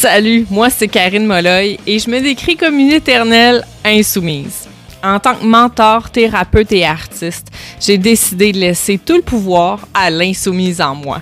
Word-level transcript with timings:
Salut, 0.00 0.46
moi 0.48 0.70
c'est 0.70 0.86
Karine 0.86 1.26
Molloy 1.26 1.76
et 1.84 1.98
je 1.98 2.08
me 2.08 2.20
décris 2.20 2.56
comme 2.56 2.78
une 2.78 2.92
éternelle 2.92 3.64
insoumise. 3.84 4.68
En 5.02 5.18
tant 5.18 5.34
que 5.34 5.44
mentor, 5.44 6.10
thérapeute 6.10 6.70
et 6.70 6.86
artiste, 6.86 7.48
j'ai 7.80 7.98
décidé 7.98 8.52
de 8.52 8.58
laisser 8.58 8.96
tout 8.98 9.16
le 9.16 9.22
pouvoir 9.22 9.88
à 9.92 10.08
l'insoumise 10.08 10.80
en 10.80 10.94
moi. 10.94 11.20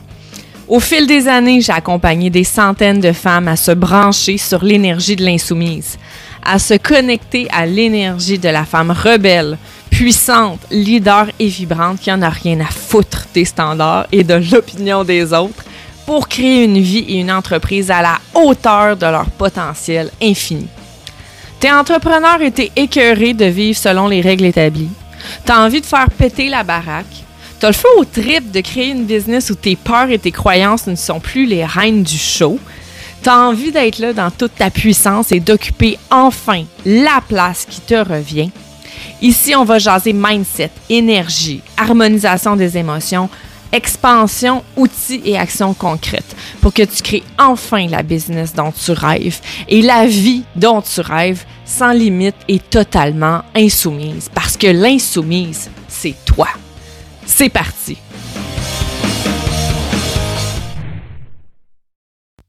Au 0.69 0.79
fil 0.79 1.07
des 1.07 1.27
années, 1.27 1.63
j'ai 1.63 1.73
accompagné 1.73 2.29
des 2.29 2.45
centaines 2.45 3.01
de 3.01 3.13
femmes 3.13 3.49
à 3.49 3.57
se 3.57 3.73
brancher 3.73 4.37
sur 4.37 4.63
l'énergie 4.63 5.17
de 5.17 5.25
l'insoumise, 5.25 5.97
à 6.45 6.59
se 6.59 6.75
connecter 6.75 7.49
à 7.53 7.65
l'énergie 7.65 8.39
de 8.39 8.51
la 8.51 8.67
femme 8.67 8.91
rebelle, 8.91 9.57
puissante, 9.89 10.61
leader 10.71 11.29
et 11.39 11.47
vibrante 11.47 11.99
qui 11.99 12.13
en 12.13 12.21
a 12.21 12.29
rien 12.29 12.61
à 12.61 12.67
foutre 12.67 13.27
des 13.33 13.47
standards 13.47 14.07
et 14.13 14.23
de 14.23 14.35
l'opinion 14.35 15.03
des 15.03 15.33
autres 15.33 15.65
pour 16.07 16.29
créer 16.29 16.65
une 16.65 16.79
vie 16.79 17.05
et 17.09 17.21
une 17.21 17.33
entreprise 17.33 17.91
à 17.91 18.01
la 18.01 18.19
hauteur 18.33 18.97
de 18.97 19.07
leur 19.07 19.27
potentiel 19.27 20.11
infini. 20.23 20.69
T'es 21.59 21.73
entrepreneur 21.73 22.41
et 22.43 22.53
t'es 22.53 22.71
écœuré 22.77 23.35
de 23.35 23.47
vivre 23.47 23.77
selon 23.79 24.07
les 24.07 24.21
règles 24.21 24.45
établies. 24.45 24.91
T'as 25.45 25.65
envie 25.65 25.81
de 25.81 25.87
faire 25.87 26.09
péter 26.11 26.49
la 26.49 26.63
baraque. 26.63 27.07
T'as 27.59 27.69
le 27.69 27.73
feu 27.73 27.89
au 27.97 28.05
trip 28.05 28.53
de 28.53 28.61
créer 28.61 28.91
une 28.91 29.05
business 29.05 29.51
où 29.51 29.55
tes 29.55 29.75
peurs 29.75 30.11
et 30.11 30.19
tes 30.19 30.31
croyances 30.31 30.87
ne 30.87 30.95
sont 30.95 31.21
plus 31.21 31.47
les 31.47 31.65
reines 31.65 32.03
du 32.03 32.19
show. 32.19 32.59
T'as 33.23 33.39
envie 33.39 33.73
d'être 33.73 33.99
là 33.99 34.13
dans 34.13 34.31
toute 34.31 34.55
ta 34.55 34.71
puissance 34.71 35.33
et 35.33 35.41
d'occuper 35.41 35.99
enfin 36.11 36.65
la 36.85 37.21
place 37.27 37.67
qui 37.69 37.81
te 37.81 37.95
revient. 37.95 38.51
Ici, 39.23 39.55
on 39.57 39.65
va 39.65 39.79
jaser 39.79 40.13
mindset, 40.13 40.71
énergie, 40.91 41.63
harmonisation 41.77 42.55
des 42.55 42.77
émotions, 42.77 43.31
expansion, 43.73 44.63
outils 44.77 45.23
et 45.25 45.37
actions 45.37 45.75
concrètes 45.75 46.37
pour 46.61 46.73
que 46.73 46.83
tu 46.83 47.03
crées 47.03 47.23
enfin 47.39 47.87
la 47.89 48.03
business 48.03 48.55
dont 48.55 48.73
tu 48.73 48.93
rêves 48.93 49.41
et 49.69 49.83
la 49.83 50.07
vie 50.07 50.43
dont 50.55 50.83
tu 50.83 51.01
rêves 51.01 51.45
sans 51.65 51.93
limite 51.93 52.37
et 52.49 52.59
totalement 52.59 53.43
insoumise. 53.55 54.31
Parce 54.33 54.57
que 54.57 54.69
l'insoumise, 54.69 55.71
c'est 55.89 56.15
toi. 56.25 56.49
C'est 57.25 57.49
parti. 57.49 57.99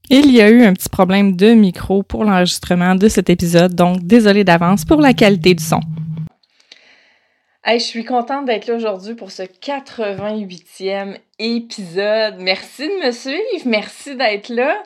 Il 0.10 0.32
y 0.32 0.40
a 0.40 0.50
eu 0.50 0.64
un 0.64 0.72
petit 0.72 0.88
problème 0.88 1.36
de 1.36 1.54
micro 1.54 2.02
pour 2.02 2.24
l'enregistrement 2.24 2.96
de 2.96 3.10
cet 3.10 3.30
épisode, 3.30 3.76
donc 3.76 4.04
désolé 4.04 4.46
d'avance 4.46 4.86
pour 4.86 5.02
la 5.02 5.14
qualité 5.14 5.54
du 5.54 5.64
son. 5.64 5.82
Je 7.70 7.80
suis 7.80 8.06
contente 8.06 8.46
d'être 8.46 8.68
là 8.68 8.76
aujourd'hui 8.76 9.14
pour 9.14 9.30
ce 9.30 9.44
88e 9.44 11.18
épisode. 11.38 12.36
Merci 12.40 12.88
de 12.88 13.06
me 13.06 13.12
suivre, 13.12 13.66
merci 13.66 14.16
d'être 14.16 14.48
là. 14.48 14.82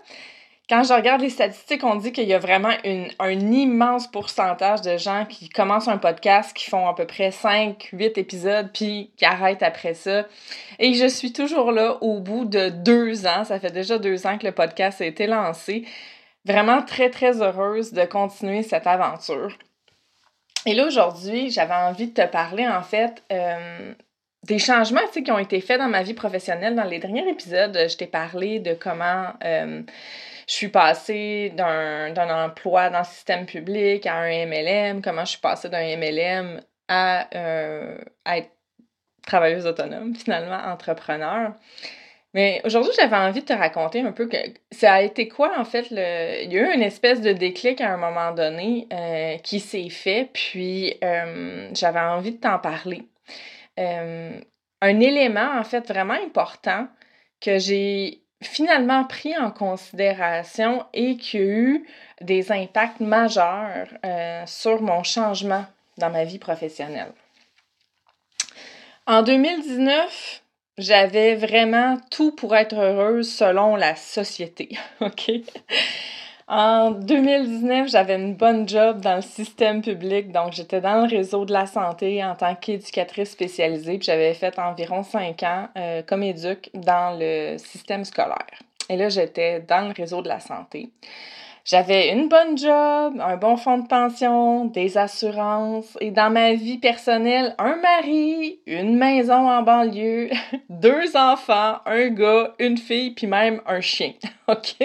Quand 0.68 0.84
je 0.84 0.92
regarde 0.92 1.22
les 1.22 1.30
statistiques, 1.30 1.84
on 1.84 1.96
dit 1.96 2.12
qu'il 2.12 2.28
y 2.28 2.34
a 2.34 2.40
vraiment 2.40 2.72
un 3.20 3.40
immense 3.40 4.08
pourcentage 4.08 4.82
de 4.82 4.98
gens 4.98 5.26
qui 5.30 5.48
commencent 5.48 5.90
un 5.90 6.00
podcast, 6.00 6.56
qui 6.56 6.70
font 6.70 6.88
à 6.88 6.96
peu 6.96 7.06
près 7.06 7.30
5, 7.30 7.90
8 7.94 8.18
épisodes, 8.18 8.70
puis 8.74 9.12
qui 9.16 9.26
arrêtent 9.26 9.64
après 9.64 9.94
ça. 9.94 10.26
Et 10.80 10.94
je 10.96 11.06
suis 11.06 11.34
toujours 11.34 11.72
là 11.72 11.98
au 12.02 12.20
bout 12.20 12.46
de 12.46 12.70
deux 12.70 13.28
ans. 13.28 13.44
Ça 13.44 13.60
fait 13.60 13.72
déjà 13.72 14.00
deux 14.00 14.26
ans 14.26 14.38
que 14.38 14.48
le 14.48 14.54
podcast 14.54 15.02
a 15.02 15.06
été 15.06 15.28
lancé. 15.28 15.86
Vraiment 16.46 16.82
très, 16.82 17.12
très 17.12 17.42
heureuse 17.42 17.94
de 17.94 18.06
continuer 18.06 18.64
cette 18.64 18.88
aventure. 18.88 19.56
Et 20.66 20.74
là, 20.74 20.86
aujourd'hui, 20.86 21.50
j'avais 21.50 21.74
envie 21.74 22.08
de 22.08 22.14
te 22.14 22.28
parler, 22.28 22.68
en 22.68 22.84
fait, 22.84 23.24
euh, 23.32 23.94
des 24.44 24.60
changements 24.60 25.08
qui 25.08 25.32
ont 25.32 25.40
été 25.40 25.62
faits 25.62 25.80
dans 25.80 25.88
ma 25.88 26.04
vie 26.04 26.14
professionnelle. 26.14 26.76
Dans 26.76 26.84
les 26.84 27.00
derniers 27.00 27.28
épisodes, 27.28 27.76
je 27.76 27.98
t'ai 27.98 28.08
parlé 28.08 28.60
de 28.60 28.74
comment 28.74 29.34
euh, 29.44 29.82
je 30.48 30.54
suis 30.54 30.70
passée 30.70 31.54
d'un 31.56 32.46
emploi 32.46 32.90
dans 32.90 33.00
le 33.00 33.06
système 33.06 33.46
public 33.46 34.06
à 34.06 34.16
un 34.16 34.46
MLM, 34.46 35.02
comment 35.02 35.26
je 35.26 35.32
suis 35.32 35.40
passée 35.40 35.70
d'un 35.70 35.96
MLM 35.98 36.62
euh, 36.92 37.98
à 38.26 38.38
être 38.38 38.52
travailleuse 39.26 39.66
autonome, 39.66 40.16
finalement, 40.16 40.60
entrepreneur. 40.72 41.54
Mais 42.34 42.62
aujourd'hui, 42.64 42.94
j'avais 42.98 43.18
envie 43.18 43.42
de 43.42 43.46
te 43.46 43.54
raconter 43.54 44.02
un 44.02 44.14
peu 44.14 44.28
que 44.28 44.38
ça 44.72 44.94
a 44.94 45.02
été 45.02 45.28
quoi, 45.28 45.60
en 45.60 45.66
fait, 45.66 45.88
le... 45.92 46.44
il 46.44 46.54
y 46.54 46.58
a 46.58 46.62
eu 46.62 46.74
une 46.74 46.82
espèce 46.82 47.20
de 47.20 47.34
déclic 47.34 47.82
à 47.82 47.94
un 47.94 47.98
moment 47.98 48.32
donné 48.32 48.88
euh, 48.94 49.38
qui 49.40 49.60
s'est 49.60 49.90
fait, 49.90 50.30
puis 50.32 50.98
euh, 51.04 51.70
j'avais 51.74 52.00
envie 52.00 52.32
de 52.32 52.38
t'en 52.38 52.58
parler. 52.58 53.04
Euh, 53.80 54.40
un 54.82 55.00
élément, 55.02 55.58
en 55.58 55.64
fait, 55.64 55.88
vraiment 55.88 56.14
important 56.14 56.88
que 57.42 57.60
j'ai 57.60 58.22
finalement 58.42 59.04
pris 59.04 59.38
en 59.38 59.52
considération 59.52 60.86
et 60.94 61.18
qui 61.18 61.38
a 61.38 61.42
eu 61.42 61.88
des 62.22 62.52
impacts 62.52 63.02
majeurs 63.02 63.88
sur 64.48 64.82
mon 64.82 65.04
changement 65.04 65.66
dans 65.98 66.10
ma 66.10 66.24
vie 66.24 66.40
professionnelle. 66.40 67.12
En 69.06 69.22
2019, 69.22 70.42
j'avais 70.78 71.36
vraiment 71.36 71.98
tout 72.10 72.36
pour 72.36 72.56
être 72.56 72.76
heureuse 72.76 73.32
selon 73.32 73.76
la 73.76 73.96
société. 73.96 74.70
OK? 75.02 75.32
En 76.48 76.92
2019, 76.92 77.90
j'avais 77.90 78.16
une 78.16 78.36
bonne 78.36 78.68
job 78.68 79.00
dans 79.00 79.16
le 79.16 79.22
système 79.22 79.82
public, 79.82 80.34
donc 80.34 80.52
j'étais 80.52 80.82
dans 80.82 81.02
le 81.02 81.08
réseau 81.08 81.46
de 81.46 81.54
la 81.54 81.66
santé 81.66 82.22
en 82.26 82.36
tant 82.36 82.56
qu'éducatrice 82.56 83.32
spécialisée, 83.32 83.98
puis 83.98 84.08
j'avais 84.08 84.34
fait 84.34 84.60
environ 84.60 85.02
cinq 85.02 85.44
ans 85.44 85.70
euh, 85.78 86.02
comme 86.02 86.24
éduc 86.24 86.70
dans 86.74 87.18
le 87.18 87.58
système 87.58 88.04
scolaire. 88.04 88.60
Et 88.90 88.98
là, 88.98 89.08
j'étais 89.08 89.62
dans 89.62 89.88
le 89.88 89.94
réseau 89.94 90.22
de 90.22 90.28
la 90.28 90.42
santé. 90.42 90.92
J'avais 91.64 92.10
une 92.10 92.28
bonne 92.28 92.58
job, 92.58 93.22
un 93.22 93.38
bon 93.38 93.56
fonds 93.56 93.78
de 93.78 93.88
pension, 93.88 94.66
des 94.66 94.98
assurances 94.98 95.96
et 96.02 96.10
dans 96.10 96.32
ma 96.32 96.54
vie 96.54 96.80
personnelle, 96.80 97.56
un 97.60 97.76
mari, 97.76 98.60
une 98.66 98.98
maison 98.98 99.50
en 99.50 99.62
banlieue, 99.62 100.32
deux 100.70 101.16
enfants, 101.16 101.78
un 101.86 102.10
gars, 102.10 102.54
une 102.58 102.78
fille, 102.78 103.12
puis 103.12 103.28
même 103.28 103.62
un 103.68 103.82
chien. 103.82 104.14
OK? 104.48 104.76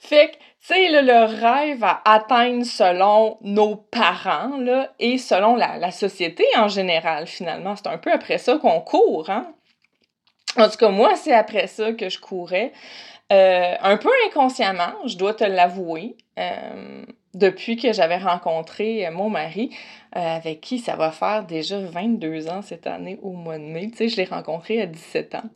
fait 0.00 0.28
que, 0.28 0.36
tu 0.36 0.74
sais, 0.74 1.02
le 1.02 1.24
rêve 1.24 1.82
à 1.82 2.02
atteindre 2.04 2.64
selon 2.64 3.38
nos 3.40 3.76
parents 3.76 4.58
là, 4.58 4.92
et 4.98 5.16
selon 5.16 5.56
la, 5.56 5.78
la 5.78 5.90
société 5.90 6.44
en 6.56 6.68
général, 6.68 7.26
finalement. 7.26 7.74
C'est 7.74 7.88
un 7.88 7.96
peu 7.98 8.12
après 8.12 8.36
ça 8.36 8.58
qu'on 8.58 8.80
court, 8.80 9.30
hein? 9.30 9.46
En 10.56 10.68
tout 10.68 10.76
cas, 10.76 10.88
moi, 10.88 11.14
c'est 11.16 11.32
après 11.32 11.66
ça 11.68 11.92
que 11.92 12.08
je 12.08 12.18
courais. 12.18 12.72
Euh, 13.30 13.74
un 13.82 13.96
peu 13.98 14.08
inconsciemment, 14.26 14.94
je 15.06 15.16
dois 15.18 15.34
te 15.34 15.44
l'avouer, 15.44 16.16
euh, 16.38 17.04
depuis 17.34 17.76
que 17.76 17.92
j'avais 17.92 18.16
rencontré 18.16 19.08
mon 19.10 19.28
mari, 19.28 19.70
euh, 20.16 20.36
avec 20.36 20.62
qui 20.62 20.78
ça 20.78 20.96
va 20.96 21.10
faire 21.10 21.44
déjà 21.44 21.78
22 21.78 22.48
ans 22.48 22.62
cette 22.62 22.86
année 22.86 23.18
au 23.22 23.32
mois 23.32 23.58
de 23.58 23.64
mai. 23.64 23.90
Tu 23.94 24.08
je 24.08 24.16
l'ai 24.16 24.24
rencontré 24.24 24.80
à 24.80 24.86
17 24.86 25.34
ans. 25.34 25.50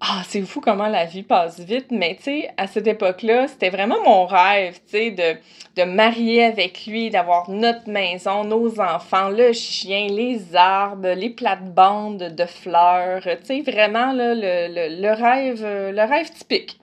Ah, 0.00 0.22
c'est 0.26 0.42
fou 0.42 0.60
comment 0.60 0.88
la 0.88 1.04
vie 1.04 1.22
passe 1.22 1.60
vite, 1.60 1.86
mais 1.90 2.16
tu 2.16 2.24
sais, 2.24 2.50
à 2.56 2.66
cette 2.66 2.88
époque-là, 2.88 3.46
c'était 3.46 3.70
vraiment 3.70 4.02
mon 4.04 4.26
rêve, 4.26 4.80
tu 4.90 5.12
de, 5.12 5.84
marier 5.84 6.44
avec 6.44 6.86
lui, 6.86 7.08
d'avoir 7.10 7.48
notre 7.48 7.88
maison, 7.88 8.42
nos 8.42 8.80
enfants, 8.80 9.28
le 9.28 9.52
chien, 9.52 10.08
les 10.08 10.56
arbres, 10.56 11.10
les 11.10 11.30
plates-bandes 11.30 12.34
de 12.34 12.46
fleurs, 12.46 13.22
tu 13.46 13.62
vraiment 13.62 14.12
le, 14.12 15.12
rêve, 15.14 15.62
le 15.62 16.08
rêve 16.08 16.30
typique. 16.32 16.81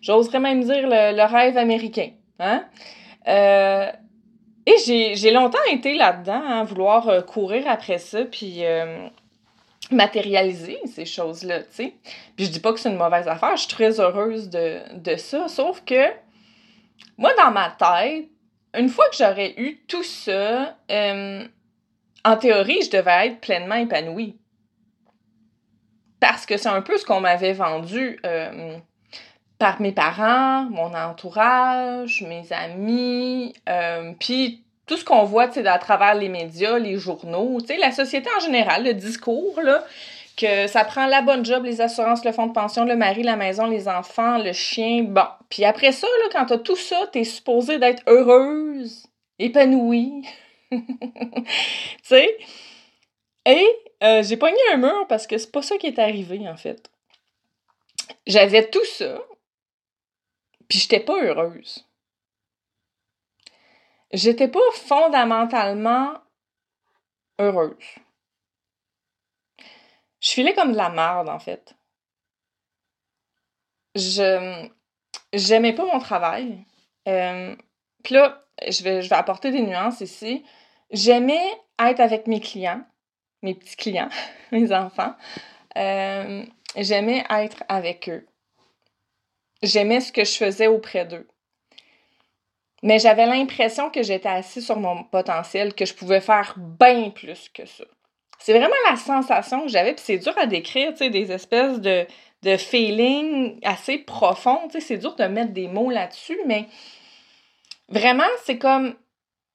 J'oserais 0.00 0.40
même 0.40 0.62
dire 0.62 0.86
le, 0.88 1.24
rêve 1.24 1.56
américain. 1.56 2.10
Hein? 2.38 2.64
Euh, 3.28 3.90
et 4.66 5.14
j'ai 5.14 5.30
longtemps 5.30 5.58
été 5.70 5.94
là-dedans, 5.94 6.42
à 6.44 6.54
hein, 6.54 6.64
vouloir 6.64 7.08
euh, 7.08 7.20
courir 7.22 7.64
après 7.68 7.98
ça, 7.98 8.24
puis 8.24 8.64
euh, 8.64 9.08
matérialiser 9.90 10.78
ces 10.86 11.04
choses-là, 11.04 11.60
tu 11.60 11.66
sais. 11.70 11.94
Puis 12.36 12.46
je 12.46 12.50
dis 12.50 12.60
pas 12.60 12.72
que 12.72 12.80
c'est 12.80 12.90
une 12.90 12.96
mauvaise 12.96 13.28
affaire, 13.28 13.56
je 13.56 13.62
suis 13.62 13.72
très 13.72 14.00
heureuse 14.00 14.50
de, 14.50 14.80
de 14.94 15.16
ça, 15.16 15.48
sauf 15.48 15.82
que 15.84 16.10
moi, 17.16 17.32
dans 17.36 17.50
ma 17.50 17.70
tête, 17.70 18.26
une 18.76 18.88
fois 18.88 19.08
que 19.08 19.16
j'aurais 19.16 19.54
eu 19.56 19.78
tout 19.86 20.02
ça, 20.02 20.76
en 20.90 22.36
théorie, 22.36 22.82
je 22.82 22.90
devais 22.90 23.28
être 23.28 23.40
pleinement 23.40 23.76
épanouie. 23.76 24.36
Parce 26.18 26.44
que 26.44 26.56
c'est 26.56 26.68
un 26.68 26.82
peu 26.82 26.98
ce 26.98 27.04
qu'on 27.04 27.20
m'avait 27.20 27.52
vendu 27.52 28.20
par 29.58 29.80
mes 29.80 29.92
parents, 29.92 30.64
mon 30.70 30.94
entourage, 30.94 32.22
mes 32.22 32.52
amis, 32.52 33.54
euh, 33.68 34.12
puis 34.20 34.62
tout 34.86 34.96
ce 34.96 35.04
qu'on 35.04 35.24
voit, 35.24 35.48
à 35.56 35.78
travers 35.78 36.14
les 36.14 36.28
médias, 36.28 36.78
les 36.78 36.96
journaux, 36.96 37.58
la 37.78 37.92
société 37.92 38.28
en 38.36 38.40
général, 38.40 38.84
le 38.84 38.94
discours, 38.94 39.60
là, 39.62 39.84
que 40.36 40.66
ça 40.66 40.84
prend 40.84 41.06
la 41.06 41.22
bonne 41.22 41.44
job, 41.44 41.64
les 41.64 41.80
assurances, 41.80 42.24
le 42.24 42.32
fonds 42.32 42.46
de 42.46 42.52
pension, 42.52 42.84
le 42.84 42.94
mari, 42.94 43.22
la 43.22 43.36
maison, 43.36 43.66
les 43.66 43.88
enfants, 43.88 44.38
le 44.38 44.52
chien, 44.52 45.02
bon. 45.02 45.24
Puis 45.48 45.64
après 45.64 45.92
ça, 45.92 46.06
là, 46.06 46.28
quand 46.32 46.46
t'as 46.46 46.58
tout 46.58 46.76
ça, 46.76 47.08
t'es 47.10 47.24
supposée 47.24 47.78
d'être 47.78 48.02
heureuse, 48.06 49.06
épanouie, 49.38 50.22
tu 50.70 50.78
sais. 52.02 52.36
Et 53.46 53.66
euh, 54.02 54.22
j'ai 54.22 54.36
pogné 54.36 54.58
un 54.72 54.76
mur 54.76 55.06
parce 55.08 55.26
que 55.26 55.38
c'est 55.38 55.50
pas 55.50 55.62
ça 55.62 55.78
qui 55.78 55.86
est 55.86 55.98
arrivé, 55.98 56.48
en 56.48 56.56
fait. 56.56 56.90
J'avais 58.26 58.68
tout 58.68 58.84
ça, 58.84 59.18
Puis 60.68 60.78
j'étais 60.80 61.00
pas 61.00 61.22
heureuse. 61.22 61.86
J'étais 64.12 64.48
pas 64.48 64.60
fondamentalement 64.72 66.14
heureuse. 67.38 67.76
Je 70.20 70.30
filais 70.30 70.54
comme 70.54 70.72
de 70.72 70.76
la 70.76 70.88
merde, 70.88 71.28
en 71.28 71.38
fait. 71.38 71.74
Je 73.94 74.68
j'aimais 75.32 75.74
pas 75.74 75.84
mon 75.84 75.98
travail. 75.98 76.64
Euh, 77.08 77.54
Puis 78.02 78.14
là, 78.14 78.44
je 78.68 78.82
vais, 78.82 79.02
je 79.02 79.08
vais 79.08 79.16
apporter 79.16 79.50
des 79.50 79.62
nuances 79.62 80.00
ici. 80.00 80.44
J'aimais 80.90 81.46
être 81.78 82.00
avec 82.00 82.26
mes 82.26 82.40
clients, 82.40 82.82
mes 83.42 83.54
petits 83.54 83.76
clients, 83.76 84.08
mes 84.52 84.72
enfants. 84.72 85.14
Euh, 85.76 86.44
j'aimais 86.76 87.24
être 87.30 87.64
avec 87.68 88.08
eux. 88.08 88.26
J'aimais 89.62 90.00
ce 90.00 90.12
que 90.12 90.24
je 90.24 90.36
faisais 90.36 90.66
auprès 90.66 91.04
d'eux. 91.04 91.26
Mais 92.82 92.98
j'avais 92.98 93.26
l'impression 93.26 93.90
que 93.90 94.02
j'étais 94.02 94.28
assis 94.28 94.62
sur 94.62 94.78
mon 94.78 95.04
potentiel, 95.04 95.74
que 95.74 95.86
je 95.86 95.94
pouvais 95.94 96.20
faire 96.20 96.54
bien 96.56 97.10
plus 97.10 97.48
que 97.48 97.66
ça. 97.66 97.84
C'est 98.38 98.52
vraiment 98.52 98.74
la 98.90 98.96
sensation 98.96 99.62
que 99.62 99.68
j'avais, 99.68 99.94
puis 99.94 100.04
c'est 100.04 100.18
dur 100.18 100.36
à 100.36 100.46
décrire, 100.46 100.92
tu 100.92 100.98
sais, 100.98 101.10
des 101.10 101.32
espèces 101.32 101.80
de, 101.80 102.06
de 102.42 102.56
feeling 102.56 103.58
assez 103.64 104.04
sais, 104.70 104.80
c'est 104.80 104.98
dur 104.98 105.16
de 105.16 105.24
mettre 105.24 105.52
des 105.52 105.68
mots 105.68 105.90
là-dessus, 105.90 106.38
mais 106.46 106.66
vraiment, 107.88 108.24
c'est 108.44 108.58
comme, 108.58 108.94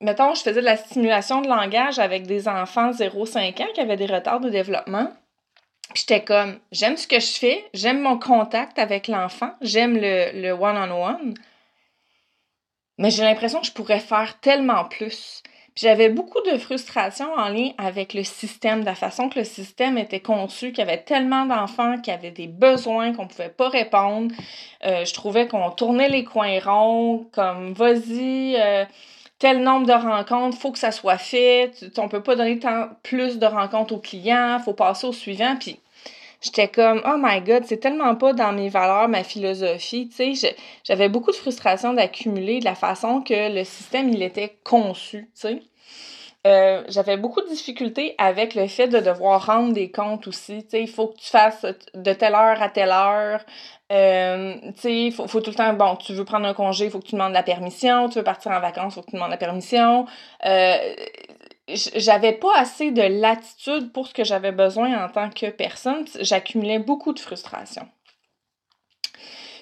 mettons, 0.02 0.34
je 0.34 0.42
faisais 0.42 0.62
de 0.62 0.66
la 0.66 0.78
stimulation 0.78 1.42
de 1.42 1.48
langage 1.48 2.00
avec 2.00 2.26
des 2.26 2.48
enfants 2.48 2.92
0-5 2.92 3.62
ans 3.62 3.68
qui 3.74 3.82
avaient 3.82 3.98
des 3.98 4.08
retards 4.08 4.42
de 4.42 4.50
développement. 4.50 5.12
J'étais 5.94 6.24
comme, 6.24 6.60
j'aime 6.72 6.98
ce 6.98 7.08
que 7.08 7.20
je 7.20 7.34
fais, 7.34 7.66
j'aime 7.74 8.02
mon 8.02 8.18
contact 8.18 8.80
avec 8.80 9.08
l'enfant, 9.08 9.52
j'aime 9.62 9.98
le 9.98 10.52
one-on-one, 10.52 11.34
mais 12.98 13.10
j'ai 13.10 13.24
l'impression 13.24 13.60
que 13.60 13.68
je 13.68 13.72
pourrais 13.72 14.00
faire 14.00 14.40
tellement 14.40 14.86
plus. 14.86 15.44
J'avais 15.76 16.10
beaucoup 16.10 16.42
de 16.42 16.58
frustration 16.58 17.34
en 17.34 17.48
lien 17.48 17.72
avec 17.78 18.14
le 18.14 18.24
système, 18.24 18.82
de 18.82 18.86
la 18.86 18.96
façon 18.96 19.30
que 19.30 19.40
le 19.40 19.46
système 19.46 19.98
était 19.98 20.20
conçu, 20.20 20.74
qu'il 20.74 20.80
y 20.80 20.88
avait 20.88 21.02
tellement 21.02 21.46
d'enfants 21.46 22.00
qui 22.02 22.12
avaient 22.12 22.32
des 22.32 22.48
besoins 22.48 23.14
qu'on 23.14 23.24
ne 23.24 23.30
pouvait 23.30 23.50
pas 23.50 23.70
répondre. 23.70 24.36
Euh, 24.86 25.06
je 25.06 25.14
trouvais 25.14 25.48
qu'on 25.48 25.72
tournait 25.72 26.10
les 26.10 26.26
coins 26.26 26.60
ronds, 26.60 27.26
comme 27.32 27.74
vas-y, 27.74 28.58
euh, 28.60 28.84
tel 29.42 29.64
nombre 29.64 29.88
de 29.88 29.94
rencontres, 29.94 30.56
faut 30.56 30.72
que 30.72 30.78
ça 30.78 30.92
soit 30.92 31.18
fait. 31.18 31.72
On 31.98 32.08
peut 32.08 32.22
pas 32.22 32.36
donner 32.36 32.60
tant 32.60 32.90
plus 33.02 33.40
de 33.40 33.46
rencontres 33.48 33.96
aux 33.96 34.00
clients, 34.00 34.60
faut 34.64 34.74
passer 34.74 35.08
au 35.08 35.12
suivant. 35.12 35.56
Puis 35.60 35.80
j'étais 36.42 36.68
comme 36.68 37.02
oh 37.06 37.18
my 37.18 37.42
god 37.42 37.64
c'est 37.66 37.78
tellement 37.78 38.16
pas 38.16 38.34
dans 38.34 38.52
mes 38.52 38.70
valeurs 38.70 39.08
ma 39.08 39.24
philosophie 39.24 40.10
tu 40.10 40.36
sais 40.36 40.56
j'avais 40.84 41.08
beaucoup 41.08 41.30
de 41.30 41.36
frustration 41.36 41.94
d'accumuler 41.94 42.60
de 42.60 42.66
la 42.66 42.74
façon 42.74 43.22
que 43.22 43.56
le 43.56 43.64
système 43.64 44.10
il 44.10 44.24
était 44.24 44.58
conçu 44.64 45.30
tu 45.36 45.42
sais 45.42 45.62
euh, 46.48 46.84
j'avais 46.88 47.18
beaucoup 47.18 47.42
de 47.42 47.48
difficultés 47.48 48.16
avec 48.18 48.56
le 48.56 48.68
fait 48.68 48.88
de 48.88 49.00
devoir 49.00 49.46
rendre 49.46 49.74
des 49.74 49.92
comptes 49.92 50.28
aussi. 50.28 50.66
Il 50.74 50.88
faut 50.88 51.10
que 51.10 51.20
tu 51.20 51.30
fasses 51.30 51.66
de 51.94 52.14
telle 52.14 52.34
heure 52.34 52.62
à 52.62 52.70
telle 52.70 52.90
heure. 52.90 53.42
Euh, 53.92 54.56
il 54.84 55.12
faut, 55.12 55.28
faut, 55.28 55.42
tout 55.42 55.52
le 55.52 55.56
temps, 55.56 55.74
bon, 55.74 55.96
tu 55.98 56.14
veux 56.14 56.26
prendre 56.26 56.48
un 56.48 56.54
congé, 56.56 56.86
il 56.86 56.92
faut 56.92 57.00
que 57.00 57.06
tu 57.06 57.16
demandes 57.16 57.34
la 57.34 57.44
permission. 57.44 58.10
Tu 58.10 58.18
veux 58.18 58.24
partir 58.24 58.52
en 58.52 58.60
vacances, 58.60 58.94
il 58.94 58.96
faut 58.96 59.02
que 59.02 59.12
tu 59.12 59.16
demandes 59.18 59.30
la 59.30 59.38
permission. 59.38 60.06
Euh, 60.46 60.78
j'avais 61.68 62.34
pas 62.34 62.58
assez 62.58 62.92
de 62.92 63.04
latitude 63.04 63.92
pour 63.92 64.08
ce 64.08 64.14
que 64.14 64.24
j'avais 64.24 64.52
besoin 64.52 65.06
en 65.06 65.10
tant 65.10 65.30
que 65.30 65.50
personne. 65.52 66.06
J'accumulais 66.20 66.80
beaucoup 66.80 67.14
de 67.14 67.20
frustration. 67.20 67.88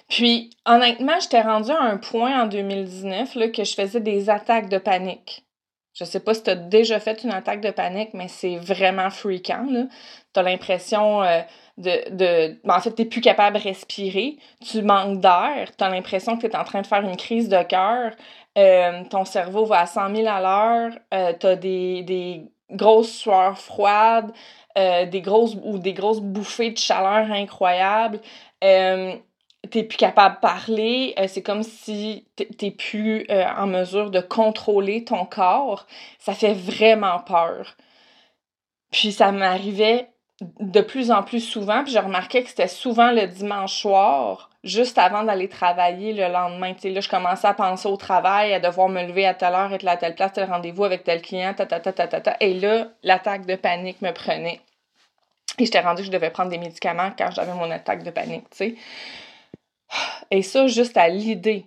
Puis, 0.08 0.50
honnêtement, 0.66 1.20
j'étais 1.20 1.42
rendue 1.42 1.70
à 1.70 1.82
un 1.82 1.98
point 1.98 2.42
en 2.42 2.46
2019 2.46 3.34
là, 3.34 3.48
que 3.48 3.64
je 3.64 3.74
faisais 3.74 4.00
des 4.00 4.30
attaques 4.30 4.68
de 4.68 4.78
panique. 4.78 5.44
Je 5.94 6.04
sais 6.04 6.20
pas 6.20 6.34
si 6.34 6.44
tu 6.44 6.54
déjà 6.56 7.00
fait 7.00 7.24
une 7.24 7.32
attaque 7.32 7.60
de 7.60 7.70
panique, 7.70 8.14
mais 8.14 8.28
c'est 8.28 8.56
vraiment 8.56 9.10
fréquent. 9.10 9.66
Tu 10.34 10.42
l'impression 10.42 11.22
euh, 11.22 11.40
de. 11.78 12.10
de 12.10 12.60
ben, 12.64 12.76
en 12.76 12.80
fait, 12.80 12.94
tu 12.94 13.06
plus 13.06 13.20
capable 13.20 13.58
de 13.58 13.62
respirer, 13.62 14.36
tu 14.64 14.82
manques 14.82 15.20
d'air, 15.20 15.70
tu 15.76 15.84
as 15.84 15.88
l'impression 15.88 16.36
que 16.36 16.46
tu 16.46 16.52
es 16.52 16.56
en 16.56 16.64
train 16.64 16.82
de 16.82 16.86
faire 16.86 17.02
une 17.02 17.16
crise 17.16 17.48
de 17.48 17.62
cœur, 17.64 18.12
euh, 18.58 19.04
ton 19.10 19.24
cerveau 19.24 19.64
va 19.64 19.80
à 19.80 19.86
100 19.86 20.14
000 20.14 20.28
à 20.28 20.40
l'heure, 20.40 20.98
euh, 21.14 21.32
tu 21.38 21.46
as 21.46 21.56
des, 21.56 22.02
des, 22.02 22.42
grosses 22.70 23.10
sueurs 23.12 23.58
froides, 23.58 24.32
euh, 24.78 25.06
des 25.06 25.20
grosses 25.22 25.56
ou 25.64 25.78
des 25.78 25.92
grosses 25.92 26.20
bouffées 26.20 26.70
de 26.70 26.78
chaleur 26.78 27.30
incroyables. 27.32 28.20
Euh, 29.64 29.68
t'es 29.70 29.82
plus 29.82 29.98
capable 29.98 30.36
de 30.36 30.40
parler, 30.40 31.14
c'est 31.28 31.42
comme 31.42 31.62
si 31.62 32.26
t'es 32.36 32.70
plus 32.70 33.26
en 33.30 33.66
mesure 33.66 34.10
de 34.10 34.20
contrôler 34.20 35.04
ton 35.04 35.24
corps. 35.26 35.86
Ça 36.18 36.34
fait 36.34 36.54
vraiment 36.54 37.18
peur. 37.20 37.76
Puis 38.90 39.12
ça 39.12 39.32
m'arrivait 39.32 40.08
de 40.58 40.80
plus 40.80 41.10
en 41.10 41.22
plus 41.22 41.40
souvent, 41.40 41.84
puis 41.84 41.92
je 41.92 41.98
remarquais 41.98 42.42
que 42.42 42.48
c'était 42.48 42.68
souvent 42.68 43.10
le 43.12 43.26
dimanche 43.26 43.74
soir, 43.74 44.48
juste 44.64 44.96
avant 44.96 45.22
d'aller 45.22 45.48
travailler 45.48 46.12
le 46.14 46.32
lendemain. 46.32 46.72
Tu 46.72 46.80
sais, 46.80 46.90
là, 46.90 47.00
je 47.00 47.08
commençais 47.08 47.46
à 47.46 47.54
penser 47.54 47.88
au 47.88 47.96
travail, 47.96 48.54
à 48.54 48.60
devoir 48.60 48.88
me 48.88 49.02
lever 49.02 49.26
à 49.26 49.34
telle 49.34 49.54
heure, 49.54 49.72
être 49.72 49.82
là 49.82 49.92
à 49.92 49.96
telle 49.96 50.14
place, 50.14 50.32
tel 50.32 50.48
rendez-vous 50.48 50.84
avec 50.84 51.04
tel 51.04 51.20
client, 51.20 51.52
ta, 51.54 51.66
ta, 51.66 51.78
ta, 51.80 51.92
ta, 51.92 52.08
ta, 52.08 52.20
ta. 52.20 52.36
Et 52.40 52.54
là, 52.54 52.88
l'attaque 53.02 53.44
de 53.46 53.54
panique 53.54 54.00
me 54.00 54.12
prenait. 54.12 54.60
Et 55.58 55.66
j'étais 55.66 55.80
rendue 55.80 56.02
que 56.02 56.06
je 56.06 56.12
devais 56.12 56.30
prendre 56.30 56.50
des 56.50 56.58
médicaments 56.58 57.10
quand 57.18 57.30
j'avais 57.32 57.52
mon 57.52 57.70
attaque 57.70 58.02
de 58.02 58.10
panique, 58.10 58.48
tu 58.50 58.56
sais. 58.56 58.74
Et 60.30 60.42
ça, 60.42 60.66
juste 60.66 60.96
à 60.96 61.08
l'idée 61.08 61.66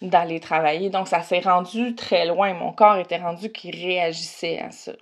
d'aller 0.00 0.40
travailler. 0.40 0.90
Donc, 0.90 1.08
ça 1.08 1.22
s'est 1.22 1.40
rendu 1.40 1.94
très 1.94 2.26
loin. 2.26 2.54
Mon 2.54 2.72
corps 2.72 2.96
était 2.98 3.16
rendu 3.16 3.50
qu'il 3.50 3.74
réagissait 3.74 4.60
à 4.60 4.70
ça. 4.70 4.92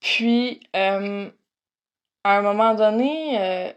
Puis, 0.00 0.60
euh, 0.74 1.28
à 2.24 2.38
un 2.38 2.42
moment 2.42 2.74
donné, 2.74 3.38
euh, 3.38 3.72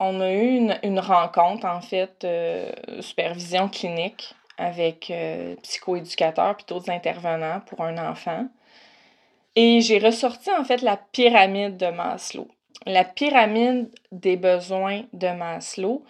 on 0.00 0.20
a 0.20 0.32
eu 0.32 0.70
une, 0.82 1.00
rencontre, 1.00 1.66
en 1.66 1.80
fait, 1.80 2.24
euh, 2.24 2.70
supervision 3.00 3.68
clinique 3.68 4.34
avec 4.58 5.10
euh, 5.10 5.56
psychoéducateur 5.62 6.56
puis 6.56 6.66
d'autres 6.68 6.90
intervenants 6.90 7.60
pour 7.66 7.80
un 7.80 7.96
enfant. 7.98 8.46
Et 9.56 9.80
j'ai 9.80 9.98
ressorti, 9.98 10.50
en 10.50 10.64
fait, 10.64 10.82
la 10.82 10.96
pyramide 10.96 11.76
de 11.76 11.86
Maslow. 11.86 12.48
La 12.86 13.04
pyramide 13.04 13.90
des 14.12 14.36
besoins 14.36 15.02
de 15.12 15.28
Maslow, 15.28 16.04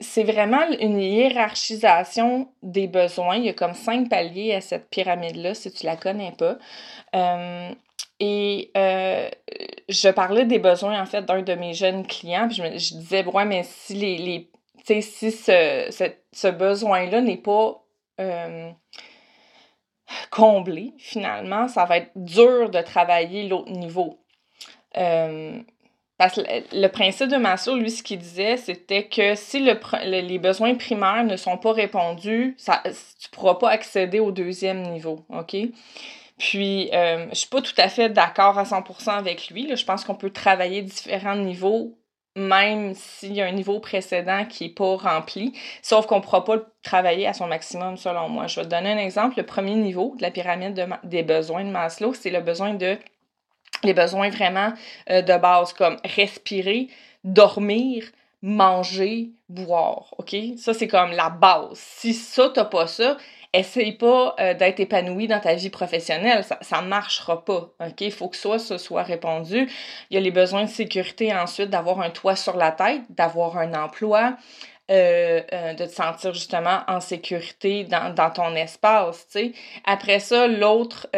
c'est 0.00 0.24
vraiment 0.24 0.66
une 0.80 0.98
hiérarchisation 0.98 2.48
des 2.62 2.86
besoins. 2.86 3.36
Il 3.36 3.44
y 3.44 3.48
a 3.50 3.52
comme 3.52 3.74
cinq 3.74 4.08
paliers 4.08 4.54
à 4.54 4.60
cette 4.60 4.88
pyramide-là, 4.88 5.54
si 5.54 5.70
tu 5.70 5.84
la 5.84 5.96
connais 5.96 6.32
pas. 6.32 6.56
Et 8.20 8.70
euh, 8.76 9.30
je 9.88 10.10
parlais 10.10 10.44
des 10.44 10.58
besoins, 10.58 11.00
en 11.00 11.06
fait, 11.06 11.22
d'un 11.24 11.40
de 11.40 11.54
mes 11.54 11.72
jeunes 11.72 12.06
clients. 12.06 12.46
Puis 12.46 12.58
je, 12.58 12.62
me, 12.62 12.68
disais, 12.68 13.24
ouais, 13.24 13.46
mais 13.46 13.62
si 13.64 13.94
les. 13.94 14.50
si 14.84 15.32
ce, 15.32 16.50
besoin-là 16.50 17.22
n'est 17.22 17.38
pas 17.38 17.82
euh, 18.20 18.70
comblé, 20.30 20.92
finalement, 20.98 21.66
ça 21.66 21.86
va 21.86 21.96
être 21.96 22.12
dur 22.14 22.68
de 22.68 22.82
travailler 22.82 23.48
l'autre 23.48 23.72
niveau. 23.72 24.18
Euh, 24.98 25.58
parce 26.20 26.34
que 26.34 26.42
le 26.72 26.88
principe 26.88 27.28
de 27.28 27.38
Maslow, 27.38 27.76
lui, 27.76 27.90
ce 27.90 28.02
qu'il 28.02 28.18
disait, 28.18 28.58
c'était 28.58 29.04
que 29.04 29.34
si 29.36 29.58
le, 29.58 29.72
les 30.04 30.38
besoins 30.38 30.74
primaires 30.74 31.24
ne 31.24 31.34
sont 31.38 31.56
pas 31.56 31.72
répondus, 31.72 32.54
ça, 32.58 32.82
tu 32.84 32.90
ne 32.90 33.34
pourras 33.34 33.54
pas 33.54 33.70
accéder 33.70 34.20
au 34.20 34.30
deuxième 34.30 34.82
niveau, 34.82 35.24
OK? 35.30 35.56
Puis, 36.36 36.90
euh, 36.92 37.26
je 37.30 37.36
suis 37.36 37.48
pas 37.48 37.62
tout 37.62 37.72
à 37.78 37.88
fait 37.88 38.10
d'accord 38.10 38.58
à 38.58 38.64
100% 38.64 39.12
avec 39.12 39.48
lui. 39.48 39.74
Je 39.74 39.82
pense 39.82 40.04
qu'on 40.04 40.14
peut 40.14 40.28
travailler 40.28 40.82
différents 40.82 41.36
niveaux, 41.36 41.96
même 42.36 42.92
s'il 42.94 43.32
y 43.32 43.40
a 43.40 43.46
un 43.46 43.52
niveau 43.52 43.80
précédent 43.80 44.44
qui 44.44 44.64
n'est 44.64 44.74
pas 44.74 44.96
rempli, 44.96 45.54
sauf 45.80 46.04
qu'on 46.04 46.16
ne 46.16 46.22
pourra 46.22 46.44
pas 46.44 46.56
le 46.56 46.66
travailler 46.82 47.28
à 47.28 47.32
son 47.32 47.46
maximum, 47.46 47.96
selon 47.96 48.28
moi. 48.28 48.46
Je 48.46 48.56
vais 48.56 48.66
te 48.66 48.70
donner 48.70 48.92
un 48.92 48.98
exemple. 48.98 49.38
Le 49.38 49.46
premier 49.46 49.74
niveau 49.74 50.12
de 50.18 50.22
la 50.22 50.30
pyramide 50.30 50.86
des 51.02 51.22
besoins 51.22 51.64
de 51.64 51.70
Maslow, 51.70 52.12
c'est 52.12 52.28
le 52.28 52.42
besoin 52.42 52.74
de 52.74 52.98
les 53.82 53.94
besoins 53.94 54.30
vraiment 54.30 54.72
euh, 55.10 55.22
de 55.22 55.36
base, 55.38 55.72
comme 55.72 55.96
respirer, 56.04 56.88
dormir, 57.24 58.04
manger, 58.42 59.30
boire. 59.48 60.14
OK? 60.18 60.34
Ça, 60.56 60.74
c'est 60.74 60.88
comme 60.88 61.12
la 61.12 61.30
base. 61.30 61.74
Si 61.74 62.14
ça, 62.14 62.50
t'as 62.54 62.64
pas 62.64 62.86
ça, 62.86 63.16
essaye 63.52 63.92
pas 63.92 64.34
euh, 64.38 64.54
d'être 64.54 64.80
épanoui 64.80 65.26
dans 65.26 65.40
ta 65.40 65.54
vie 65.54 65.70
professionnelle, 65.70 66.44
ça, 66.44 66.58
ça 66.60 66.82
marchera 66.82 67.44
pas, 67.44 67.70
ok? 67.80 68.00
Il 68.00 68.12
faut 68.12 68.28
que 68.28 68.36
soit 68.36 68.58
ça 68.58 68.78
soit 68.78 69.02
répondu. 69.02 69.68
Il 70.10 70.14
y 70.14 70.16
a 70.16 70.20
les 70.20 70.30
besoins 70.30 70.64
de 70.64 70.70
sécurité 70.70 71.34
ensuite, 71.34 71.70
d'avoir 71.70 72.00
un 72.00 72.10
toit 72.10 72.36
sur 72.36 72.56
la 72.56 72.70
tête, 72.70 73.02
d'avoir 73.10 73.58
un 73.58 73.74
emploi, 73.74 74.36
euh, 74.90 75.42
de 75.74 75.84
te 75.84 75.90
sentir 75.90 76.32
justement 76.34 76.80
en 76.88 77.00
sécurité 77.00 77.84
dans, 77.84 78.14
dans 78.14 78.30
ton 78.30 78.54
espace, 78.54 79.26
tu 79.26 79.38
sais. 79.38 79.52
Après 79.84 80.20
ça, 80.20 80.46
l'autre 80.46 81.08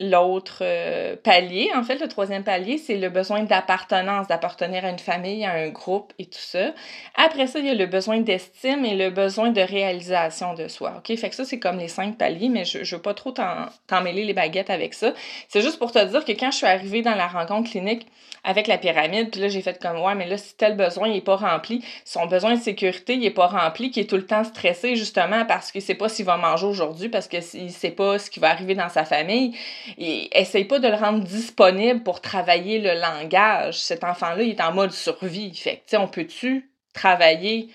l'autre 0.00 0.58
euh, 0.62 1.14
palier, 1.22 1.70
en 1.76 1.84
fait, 1.84 2.00
le 2.00 2.08
troisième 2.08 2.42
palier, 2.42 2.78
c'est 2.78 2.96
le 2.96 3.10
besoin 3.10 3.44
d'appartenance, 3.44 4.26
d'appartenir 4.26 4.84
à 4.84 4.90
une 4.90 4.98
famille, 4.98 5.44
à 5.44 5.52
un 5.52 5.68
groupe 5.68 6.12
et 6.18 6.26
tout 6.26 6.38
ça. 6.38 6.72
Après 7.14 7.46
ça, 7.46 7.60
il 7.60 7.66
y 7.66 7.70
a 7.70 7.74
le 7.74 7.86
besoin 7.86 8.18
d'estime 8.20 8.84
et 8.84 8.96
le 8.96 9.10
besoin 9.10 9.50
de 9.50 9.60
réalisation 9.60 10.54
de 10.54 10.66
soi. 10.66 10.94
OK? 10.98 11.16
Fait 11.16 11.30
que 11.30 11.36
ça, 11.36 11.44
c'est 11.44 11.60
comme 11.60 11.78
les 11.78 11.88
cinq 11.88 12.18
paliers, 12.18 12.48
mais 12.48 12.64
je, 12.64 12.82
je 12.82 12.96
veux 12.96 13.02
pas 13.02 13.14
trop 13.14 13.30
t'en 13.30 14.02
mêler 14.02 14.24
les 14.24 14.34
baguettes 14.34 14.70
avec 14.70 14.94
ça. 14.94 15.14
C'est 15.48 15.60
juste 15.60 15.78
pour 15.78 15.92
te 15.92 16.04
dire 16.04 16.24
que 16.24 16.32
quand 16.32 16.50
je 16.50 16.56
suis 16.56 16.66
arrivée 16.66 17.02
dans 17.02 17.14
la 17.14 17.28
rencontre 17.28 17.70
clinique 17.70 18.08
avec 18.44 18.66
la 18.66 18.76
pyramide, 18.76 19.30
puis 19.30 19.40
là, 19.40 19.48
j'ai 19.48 19.62
fait 19.62 19.80
comme, 19.80 20.00
ouais, 20.00 20.14
mais 20.14 20.26
là, 20.26 20.36
si 20.36 20.54
tel 20.56 20.76
besoin 20.76 21.08
n'est 21.08 21.22
pas 21.22 21.36
rempli, 21.36 21.82
son 22.04 22.26
besoin 22.26 22.54
de 22.54 22.60
sécurité 22.60 23.16
n'est 23.16 23.30
pas 23.30 23.46
rempli, 23.46 23.90
qui 23.90 24.00
est 24.00 24.10
tout 24.10 24.16
le 24.16 24.26
temps 24.26 24.44
stressé, 24.44 24.96
justement, 24.96 25.46
parce 25.46 25.72
qu'il 25.72 25.80
sait 25.80 25.94
pas 25.94 26.10
s'il 26.10 26.26
va 26.26 26.36
manger 26.36 26.66
aujourd'hui, 26.66 27.08
parce 27.08 27.26
qu'il 27.26 27.42
sait 27.42 27.90
pas 27.90 28.18
ce 28.18 28.28
qui 28.28 28.40
va 28.40 28.50
arriver 28.50 28.74
dans 28.74 28.90
sa 28.90 29.04
famille, 29.04 29.56
et 29.98 30.38
essaye 30.38 30.64
pas 30.64 30.78
de 30.78 30.88
le 30.88 30.94
rendre 30.94 31.24
disponible 31.24 32.02
pour 32.02 32.20
travailler 32.20 32.78
le 32.78 32.94
langage. 32.94 33.78
Cet 33.78 34.04
enfant-là, 34.04 34.42
il 34.42 34.50
est 34.50 34.62
en 34.62 34.72
mode 34.72 34.92
survie. 34.92 35.54
Fait 35.54 35.82
que, 35.88 35.96
on 35.96 36.08
peut-tu 36.08 36.70
travailler 36.92 37.68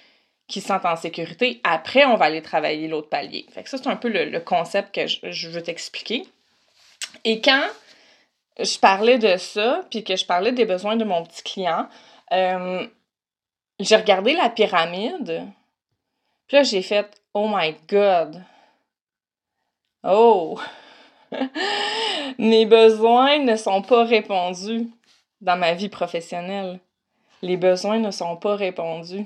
qui 0.47 0.61
sent 0.61 0.79
en 0.83 0.95
sécurité? 0.95 1.61
Après, 1.63 2.05
on 2.05 2.15
va 2.15 2.25
aller 2.25 2.41
travailler 2.41 2.87
l'autre 2.87 3.09
palier. 3.09 3.45
Fait 3.51 3.63
que 3.63 3.69
ça, 3.69 3.77
c'est 3.77 3.87
un 3.87 3.95
peu 3.95 4.09
le, 4.09 4.39
concept 4.39 4.93
que 4.93 5.07
je, 5.07 5.49
veux 5.49 5.61
t'expliquer. 5.61 6.25
Et 7.23 7.41
quand 7.41 7.67
je 8.59 8.79
parlais 8.79 9.19
de 9.19 9.37
ça, 9.37 9.85
puis 9.89 10.03
que 10.03 10.15
je 10.15 10.25
parlais 10.25 10.51
des 10.51 10.65
besoins 10.65 10.95
de 10.95 11.05
mon 11.05 11.23
petit 11.23 11.43
client, 11.43 11.87
euh, 12.31 12.85
j'ai 13.79 13.95
regardé 13.95 14.33
la 14.33 14.49
pyramide, 14.49 15.45
puis 16.47 16.57
là, 16.57 16.63
j'ai 16.63 16.81
fait 16.81 17.07
«Oh 17.33 17.47
my 17.47 17.75
God! 17.87 18.43
Oh! 20.03 20.59
Mes 22.39 22.65
besoins 22.65 23.39
ne 23.39 23.55
sont 23.55 23.81
pas 23.81 24.03
répondus 24.03 24.87
dans 25.41 25.57
ma 25.57 25.73
vie 25.73 25.89
professionnelle. 25.89 26.79
Les 27.41 27.57
besoins 27.57 27.99
ne 27.99 28.11
sont 28.11 28.35
pas 28.35 28.55
répondus. 28.55 29.25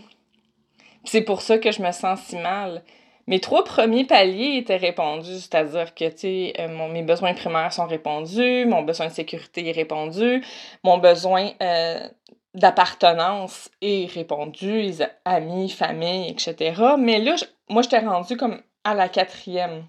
C'est 1.06 1.22
pour 1.22 1.42
ça 1.42 1.58
que 1.58 1.72
je 1.72 1.82
me 1.82 1.92
sens 1.92 2.22
si 2.22 2.38
mal. 2.38 2.84
Mes 3.26 3.40
trois 3.40 3.64
premiers 3.64 4.04
paliers 4.04 4.58
étaient 4.58 4.78
répondus, 4.78 5.40
c'est-à-dire 5.40 5.96
que, 5.96 6.06
euh, 6.06 6.90
mes 6.90 7.04
besoins 7.04 7.34
primaires 7.34 7.72
sont 7.72 7.88
répondus, 7.88 8.66
mon 8.66 8.82
besoin 8.82 9.08
de 9.08 9.14
sécurité 9.14 9.70
est 9.70 9.72
répondu, 9.72 10.44
mon 10.84 10.98
besoin 10.98 11.52
euh, 11.62 12.06
d'appartenance 12.54 13.70
est 13.82 14.12
répondu, 14.12 14.92
amis, 15.24 15.70
famille, 15.70 16.32
etc. 16.32 16.96
Mais 17.00 17.20
là, 17.20 17.36
moi, 17.70 17.82
j'étais 17.82 18.00
rendue 18.00 18.36
comme 18.36 18.62
à 18.84 18.94
la 18.94 19.08
quatrième 19.08 19.86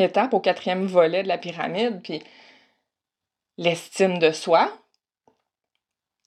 étape, 0.00 0.34
au 0.34 0.40
quatrième 0.40 0.86
volet 0.86 1.22
de 1.22 1.28
la 1.28 1.38
pyramide, 1.38 2.00
puis 2.02 2.22
l'estime 3.58 4.18
de 4.18 4.30
soi 4.32 4.70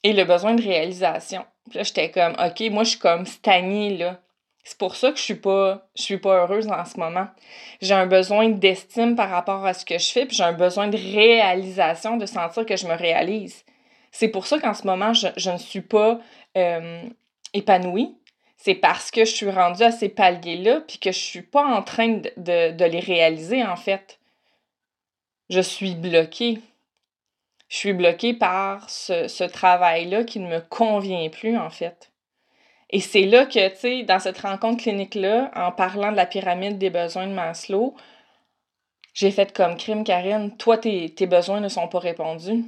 et 0.04 0.14
le 0.14 0.24
besoin 0.24 0.54
de 0.54 0.62
réalisation. 0.62 1.46
Puis 1.70 1.78
là, 1.78 1.84
j'étais 1.84 2.12
comme, 2.12 2.34
OK, 2.34 2.62
moi, 2.72 2.84
je 2.84 2.92
suis 2.92 3.00
comme 3.00 3.26
stagnée, 3.26 3.98
là. 3.98 4.22
C'est 4.64 4.78
pour 4.78 4.98
ça 4.98 5.12
que 5.12 5.18
je 5.18 5.24
suis 5.24 5.36
pas, 5.36 5.88
je 5.96 6.02
suis 6.02 6.18
pas 6.18 6.42
heureuse 6.42 6.68
en 6.68 6.84
ce 6.84 7.00
moment. 7.00 7.28
J'ai 7.82 7.94
un 7.94 8.06
besoin 8.06 8.50
d'estime 8.50 9.16
par 9.16 9.30
rapport 9.30 9.66
à 9.66 9.74
ce 9.74 9.86
que 9.86 9.98
je 9.98 10.12
fais, 10.12 10.26
puis 10.26 10.36
j'ai 10.36 10.44
un 10.44 10.52
besoin 10.52 10.90
de 10.90 10.98
réalisation, 10.98 12.18
de 12.18 12.26
sentir 12.26 12.66
que 12.66 12.76
je 12.76 12.86
me 12.86 12.94
réalise. 12.94 13.64
C'est 14.12 14.28
pour 14.28 14.46
ça 14.46 14.60
qu'en 14.60 14.74
ce 14.74 14.86
moment, 14.86 15.14
je, 15.14 15.50
ne 15.50 15.58
suis 15.58 15.82
pas 15.82 16.20
euh, 16.58 17.04
épanouie. 17.54 18.18
C'est 18.58 18.76
parce 18.76 19.12
que 19.12 19.24
je 19.24 19.32
suis 19.32 19.50
rendue 19.50 19.84
à 19.84 19.92
ces 19.92 20.10
paliers-là, 20.10 20.82
puis 20.82 20.98
que 20.98 21.12
je 21.12 21.20
suis 21.20 21.44
pas 21.44 21.64
en 21.64 21.84
train 21.84 22.22
de, 22.38 22.86
les 22.86 23.00
réaliser, 23.00 23.64
en 23.64 23.76
fait. 23.76 24.20
Je 25.50 25.62
suis 25.62 25.96
bloquée 25.96 26.60
je 27.70 27.78
suis 27.78 27.94
bloquée 27.94 28.34
par 28.34 28.90
ce, 28.90 29.44
travail-là 29.44 30.24
qui 30.24 30.40
ne 30.40 30.48
me 30.48 30.62
convient 30.62 31.30
plus, 31.30 31.58
en 31.58 31.70
fait. 31.70 32.12
Et 32.90 33.02
c'est 33.02 33.26
là 33.26 33.46
que, 33.46 33.68
tu 33.70 33.76
sais, 33.76 34.04
dans 34.04 34.20
cette 34.20 34.40
rencontre 34.40 34.84
clinique-là, 34.84 35.52
en 35.56 35.72
parlant 35.74 36.12
de 36.12 36.16
la 36.16 36.26
pyramide 36.26 36.78
des 36.78 36.90
besoins 36.90 37.28
de 37.28 37.34
Maslow, 37.34 37.96
j'ai 39.14 39.32
fait 39.32 39.52
comme 39.52 39.76
crime, 39.76 40.04
Karine, 40.06 40.56
toi, 40.58 40.78
tes, 40.78 41.10
tes 41.14 41.28
besoins 41.28 41.60
ne 41.60 41.68
sont 41.68 41.90
pas 41.90 42.00
répondus. 42.00 42.64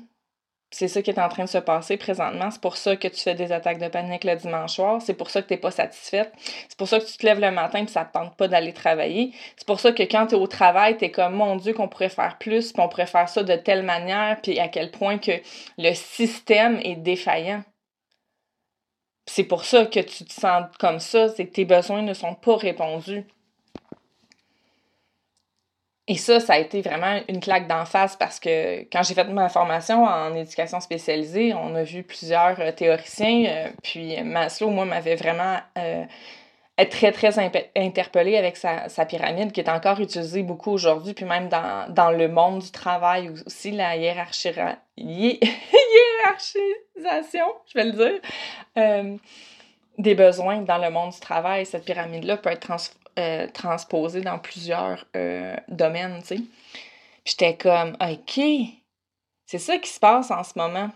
C'est 0.72 0.88
ça 0.88 1.02
qui 1.02 1.10
est 1.10 1.20
en 1.20 1.30
train 1.30 1.46
de 1.46 1.50
se 1.50 1.58
passer 1.58 1.98
présentement. 1.98 2.52
C'est 2.52 2.62
pour 2.62 2.78
ça 2.78 2.96
que 2.96 3.08
tu 3.08 3.20
fais 3.20 3.34
des 3.34 3.52
attaques 3.52 3.80
de 3.80 3.88
panique 3.88 4.24
le 4.24 4.36
dimanche 4.36 4.76
soir. 4.76 5.02
C'est 5.02 5.16
pour 5.16 5.32
ça 5.32 5.42
que 5.42 5.48
tu 5.48 5.54
n'es 5.54 5.60
pas 5.60 5.72
satisfaite. 5.72 6.32
C'est 6.68 6.78
pour 6.78 6.88
ça 6.88 7.00
que 7.00 7.06
tu 7.06 7.18
te 7.18 7.26
lèves 7.26 7.40
le 7.40 7.50
matin 7.50 7.84
et 7.84 7.88
ça 7.88 8.02
ne 8.02 8.06
te 8.06 8.14
tente 8.14 8.36
pas 8.36 8.48
d'aller 8.48 8.72
travailler. 8.72 9.34
C'est 9.58 9.66
pour 9.66 9.80
ça 9.80 9.92
que 9.92 10.04
quand 10.04 10.28
tu 10.28 10.36
es 10.36 10.38
au 10.38 10.46
travail, 10.46 10.96
tu 10.98 11.06
es 11.06 11.12
comme 11.12 11.34
mon 11.34 11.56
Dieu 11.56 11.74
qu'on 11.74 11.88
pourrait 11.88 12.10
faire 12.10 12.38
plus, 12.38 12.72
puis 12.72 12.84
on 12.84 12.88
pourrait 12.88 13.08
faire 13.08 13.28
ça 13.30 13.42
de 13.42 13.56
telle 13.56 13.82
manière, 13.84 14.40
puis 14.42 14.60
à 14.60 14.68
quel 14.68 14.92
point 14.92 15.18
que 15.18 15.32
le 15.80 15.94
système 15.96 16.80
est 16.84 16.98
défaillant. 16.98 17.64
C'est 19.26 19.44
pour 19.44 19.66
ça 19.66 19.86
que 19.86 20.00
tu 20.00 20.26
te 20.26 20.34
sens 20.34 20.66
comme 20.80 21.00
ça, 21.00 21.30
c'est 21.30 21.48
que 21.48 21.54
tes 21.54 21.66
besoins 21.66 22.02
ne 22.04 22.14
sont 22.14 22.36
pas 22.36 22.58
répondus. 22.58 23.26
Et 26.12 26.18
ça, 26.18 26.40
ça 26.40 26.54
a 26.54 26.58
été 26.58 26.82
vraiment 26.82 27.20
une 27.28 27.40
claque 27.40 27.68
d'en 27.68 27.86
face 27.86 28.16
parce 28.16 28.40
que 28.40 28.80
quand 28.92 29.04
j'ai 29.04 29.14
fait 29.14 29.26
ma 29.26 29.48
formation 29.48 30.06
en 30.06 30.34
éducation 30.34 30.80
spécialisée, 30.80 31.54
on 31.54 31.76
a 31.76 31.84
vu 31.84 32.02
plusieurs 32.02 32.60
euh, 32.60 32.72
théoriciens. 32.72 33.46
Euh, 33.48 33.68
puis 33.84 34.20
Maslow, 34.24 34.72
moi, 34.72 34.86
m'avait 34.86 35.16
vraiment 35.16 35.58
euh, 35.78 36.04
très, 36.90 37.12
très 37.12 37.38
interpellé 37.76 38.38
avec 38.38 38.58
sa, 38.58 38.90
sa, 38.90 39.06
pyramide 39.06 39.52
qui 39.52 39.60
est 39.60 39.70
encore 39.70 40.00
utilisée 40.00 40.42
beaucoup 40.42 40.72
aujourd'hui, 40.72 41.14
puis 41.14 41.26
même 41.26 41.48
dans, 41.48 41.86
dans, 41.94 42.10
le 42.10 42.28
monde 42.28 42.64
du 42.64 42.72
travail 42.72 43.30
aussi, 43.46 43.70
la 43.70 43.96
hiérarchie, 43.96 44.50
hiérarchisation, 44.98 47.46
je 47.68 47.74
vais 47.76 47.86
le 47.86 47.92
dire, 47.92 48.20
des 50.00 50.16
besoins 50.16 50.62
dans 50.62 50.80
le 50.80 50.90
monde 50.90 51.12
du 51.12 51.20
travail. 51.20 51.68
Cette 51.68 51.86
pyramide-là 51.86 52.38
peut 52.38 52.50
être 52.50 52.62
trans 52.62 52.78
euh, 53.20 53.48
transposé 53.54 54.22
dans 54.22 54.40
plusieurs 54.40 55.06
euh, 55.16 55.56
domaines, 55.68 56.22
tu 56.22 56.38
sais. 56.38 56.42
J'étais 57.26 57.56
comme, 57.58 57.98
OK, 58.02 58.40
c'est 59.46 59.60
ça 59.60 59.78
qui 59.78 59.90
se 59.90 60.00
passe 60.00 60.32
en 60.32 60.44
ce 60.44 60.54
moment. 60.56 60.90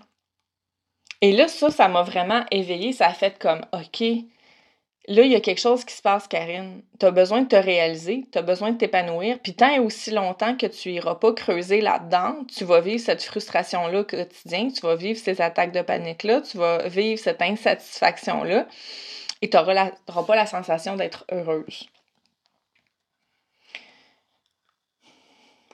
Et 1.21 1.31
là, 1.31 1.47
ça, 1.47 1.69
ça 1.69 1.87
m'a 1.87 2.03
vraiment 2.03 2.45
éveillée. 2.51 2.93
Ça 2.93 3.07
a 3.07 3.13
fait 3.13 3.37
comme, 3.39 3.61
OK, 3.71 4.01
là, 4.01 5.23
il 5.23 5.31
y 5.31 5.35
a 5.35 5.41
quelque 5.41 5.61
chose 5.61 5.85
qui 5.85 5.93
se 5.93 6.01
passe, 6.01 6.27
Karine. 6.27 6.81
Tu 6.99 7.05
as 7.05 7.11
besoin 7.11 7.41
de 7.41 7.47
te 7.47 7.55
réaliser, 7.55 8.25
tu 8.31 8.37
as 8.37 8.41
besoin 8.41 8.71
de 8.71 8.77
t'épanouir. 8.77 9.39
Puis 9.39 9.53
tant 9.53 9.73
et 9.73 9.79
aussi 9.79 10.11
longtemps 10.11 10.55
que 10.55 10.65
tu 10.65 10.91
iras 10.91 11.15
pas 11.15 11.33
creuser 11.33 11.81
là-dedans, 11.81 12.45
tu 12.55 12.63
vas 12.63 12.81
vivre 12.81 13.01
cette 13.01 13.23
frustration-là 13.23 14.01
au 14.01 14.03
quotidien, 14.03 14.69
tu 14.69 14.81
vas 14.81 14.95
vivre 14.95 15.19
ces 15.19 15.41
attaques 15.41 15.71
de 15.71 15.81
panique-là, 15.81 16.41
tu 16.41 16.57
vas 16.57 16.87
vivre 16.87 17.19
cette 17.19 17.41
insatisfaction-là 17.41 18.67
et 19.41 19.49
tu 19.49 19.57
n'auras 19.57 20.23
pas 20.25 20.35
la 20.35 20.45
sensation 20.45 20.95
d'être 20.95 21.25
heureuse. 21.31 21.87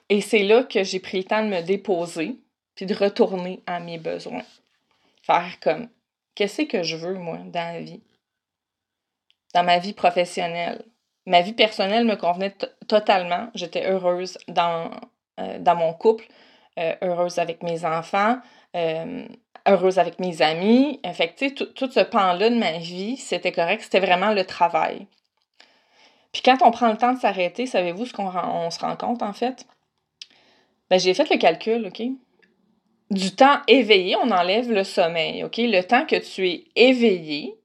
Et 0.09 0.21
c'est 0.21 0.43
là 0.43 0.63
que 0.63 0.83
j'ai 0.83 0.99
pris 0.99 1.19
le 1.19 1.23
temps 1.23 1.43
de 1.43 1.49
me 1.49 1.61
déposer, 1.61 2.39
puis 2.75 2.85
de 2.85 2.95
retourner 2.95 3.61
à 3.67 3.79
mes 3.79 3.99
besoins. 3.99 4.43
Faire 5.21 5.59
comme, 5.61 5.89
qu'est-ce 6.33 6.63
que 6.63 6.81
je 6.81 6.95
veux, 6.95 7.13
moi, 7.13 7.37
dans 7.45 7.73
la 7.73 7.81
vie? 7.81 8.01
Dans 9.53 9.63
ma 9.63 9.77
vie 9.77 9.93
professionnelle. 9.93 10.83
Ma 11.25 11.41
vie 11.41 11.53
personnelle 11.53 12.05
me 12.05 12.15
convenait 12.15 12.55
totalement. 12.87 13.49
J'étais 13.53 13.87
heureuse 13.87 14.37
dans, 14.47 14.89
euh, 15.39 15.59
dans 15.59 15.75
mon 15.75 15.93
couple, 15.93 16.25
euh, 16.79 16.95
heureuse 17.01 17.37
avec 17.37 17.61
mes 17.61 17.85
enfants, 17.85 18.39
euh, 18.75 19.27
heureuse 19.67 19.99
avec 19.99 20.19
mes 20.19 20.41
amis. 20.41 20.99
Fait 21.13 21.29
que, 21.33 21.49
tout, 21.53 21.65
tout 21.65 21.91
ce 21.91 21.99
pan-là 21.99 22.49
de 22.49 22.55
ma 22.57 22.79
vie, 22.79 23.17
c'était 23.17 23.51
correct. 23.51 23.83
C'était 23.83 23.99
vraiment 23.99 24.33
le 24.33 24.45
travail. 24.45 25.05
Puis 26.31 26.41
quand 26.43 26.57
on 26.61 26.71
prend 26.71 26.89
le 26.89 26.97
temps 26.97 27.13
de 27.13 27.19
s'arrêter, 27.19 27.65
savez-vous 27.65 28.05
ce 28.05 28.13
qu'on 28.13 28.31
se 28.71 28.79
rend 28.79 28.95
compte, 28.95 29.21
en 29.21 29.33
fait? 29.33 29.67
Ben, 30.89 30.99
j'ai 30.99 31.13
fait 31.13 31.29
le 31.29 31.37
calcul, 31.37 31.85
OK? 31.87 32.01
Du 33.11 33.35
temps 33.35 33.59
éveillé, 33.67 34.15
on 34.15 34.31
enlève 34.31 34.71
le 34.71 34.83
sommeil, 34.83 35.43
OK? 35.43 35.57
Le 35.57 35.81
temps 35.81 36.05
que 36.05 36.15
tu 36.15 36.47
es 36.47 36.65
éveillé, 36.75 37.55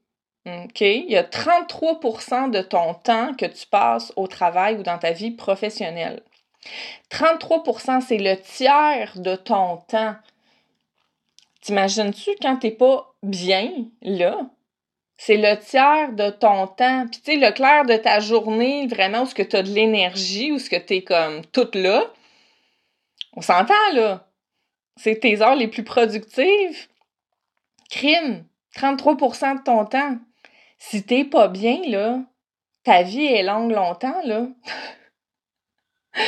OK? 0.46 0.80
Il 0.80 1.10
y 1.10 1.16
a 1.16 1.22
33% 1.22 2.50
de 2.50 2.60
ton 2.60 2.94
temps 2.94 3.34
que 3.34 3.46
tu 3.46 3.66
passes 3.66 4.12
au 4.16 4.26
travail 4.26 4.76
ou 4.76 4.82
dans 4.82 4.98
ta 4.98 5.12
vie 5.12 5.30
professionnelle. 5.30 6.22
33% 7.10 8.00
c'est 8.00 8.18
le 8.18 8.36
tiers 8.36 9.12
de 9.16 9.36
ton 9.36 9.78
temps. 9.88 10.16
T'imagines-tu 11.60 12.30
quand 12.42 12.56
t'es 12.56 12.70
pas 12.70 13.14
bien, 13.22 13.70
là? 14.02 14.38
C'est 15.16 15.36
le 15.36 15.58
tiers 15.58 16.12
de 16.12 16.30
ton 16.30 16.66
temps. 16.66 17.06
Puis 17.10 17.20
tu 17.20 17.32
sais, 17.32 17.36
le 17.36 17.52
clair 17.52 17.84
de 17.86 17.96
ta 17.96 18.20
journée, 18.20 18.86
vraiment, 18.86 19.22
où 19.22 19.26
ce 19.26 19.34
que 19.34 19.42
tu 19.42 19.56
as 19.56 19.62
de 19.62 19.70
l'énergie, 19.70 20.52
où 20.52 20.58
ce 20.58 20.68
que 20.68 20.76
tu 20.76 20.94
es 20.94 21.02
comme 21.02 21.44
toute 21.46 21.74
là, 21.74 22.12
on 23.36 23.40
s'entend, 23.40 23.92
là. 23.92 24.28
C'est 24.96 25.20
tes 25.20 25.42
heures 25.42 25.56
les 25.56 25.68
plus 25.68 25.84
productives. 25.84 26.88
Crime, 27.90 28.46
33% 28.76 29.58
de 29.58 29.62
ton 29.62 29.84
temps. 29.84 30.18
Si 30.78 31.04
t'es 31.04 31.24
pas 31.24 31.48
bien, 31.48 31.80
là, 31.86 32.20
ta 32.84 33.02
vie 33.02 33.26
est 33.26 33.42
longue 33.42 33.72
longtemps, 33.72 34.20
là. 34.24 34.48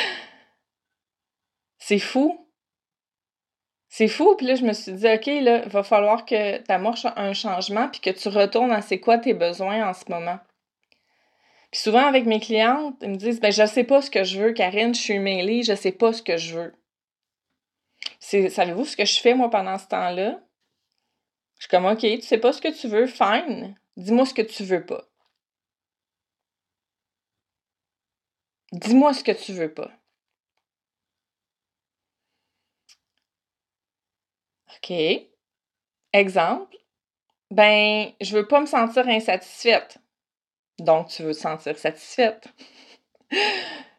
C'est 1.79 2.01
fou. 2.01 2.49
C'est 3.89 4.09
fou, 4.09 4.35
puis 4.37 4.47
là, 4.47 4.57
je 4.57 4.65
me 4.65 4.73
suis 4.73 4.93
dit, 4.93 5.07
OK, 5.07 5.27
là, 5.27 5.63
il 5.65 5.71
va 5.71 5.83
falloir 5.83 6.27
que 6.27 6.59
tu 6.59 6.73
amorces 6.73 7.07
un 7.17 7.33
changement, 7.33 7.89
puis 7.89 8.01
que 8.01 8.11
tu 8.11 8.29
retournes 8.29 8.73
à 8.73 8.83
c'est 8.83 8.99
quoi 8.99 9.19
tes 9.19 9.35
besoins 9.35 9.89
en 9.89 9.95
ce 9.95 10.05
moment. 10.11 10.39
Puis 11.71 11.81
souvent, 11.81 12.05
avec 12.05 12.27
mes 12.27 12.41
clientes, 12.41 12.97
ils 13.03 13.11
me 13.11 13.17
disent, 13.17 13.41
ben, 13.41 13.53
je 13.53 13.65
sais 13.65 13.85
pas 13.85 14.03
ce 14.03 14.11
que 14.11 14.25
je 14.25 14.41
veux, 14.41 14.53
Karine, 14.53 14.95
je 14.95 15.01
suis 15.01 15.19
mêlée, 15.19 15.63
je 15.63 15.75
sais 15.75 15.93
pas 15.93 16.13
ce 16.13 16.23
que 16.23 16.37
je 16.37 16.57
veux. 16.57 16.75
Savez-vous 18.27 18.85
ce 18.85 18.97
que 18.97 19.05
je 19.05 19.21
fais, 19.21 19.35
moi, 19.35 19.51
pendant 19.51 19.79
ce 19.79 19.87
temps-là? 19.87 20.41
Je 21.59 21.63
suis 21.63 21.69
comme, 21.71 21.87
OK, 21.87 22.01
tu 22.01 22.23
sais 22.23 22.39
pas 22.39 22.53
ce 22.53 22.61
que 22.61 22.77
tu 22.77 22.89
veux, 22.89 23.07
fine. 23.07 23.79
Dis-moi 23.97 24.27
ce 24.27 24.35
que 24.35 24.43
tu 24.43 24.65
veux 24.65 24.85
pas. 24.85 25.05
Dis-moi 28.73 29.15
ce 29.15 29.23
que 29.23 29.33
tu 29.33 29.53
veux 29.53 29.73
pas. 29.73 29.91
OK. 34.77 34.93
Exemple. 36.13 36.77
Ben, 37.51 38.13
je 38.21 38.37
veux 38.37 38.49
pas 38.49 38.61
me 38.61 38.67
sentir 38.67 39.09
insatisfaite. 39.09 39.99
Donc, 40.79 41.09
tu 41.09 41.23
veux 41.23 41.35
te 41.35 41.39
sentir 41.39 41.79
satisfaite. 41.79 42.49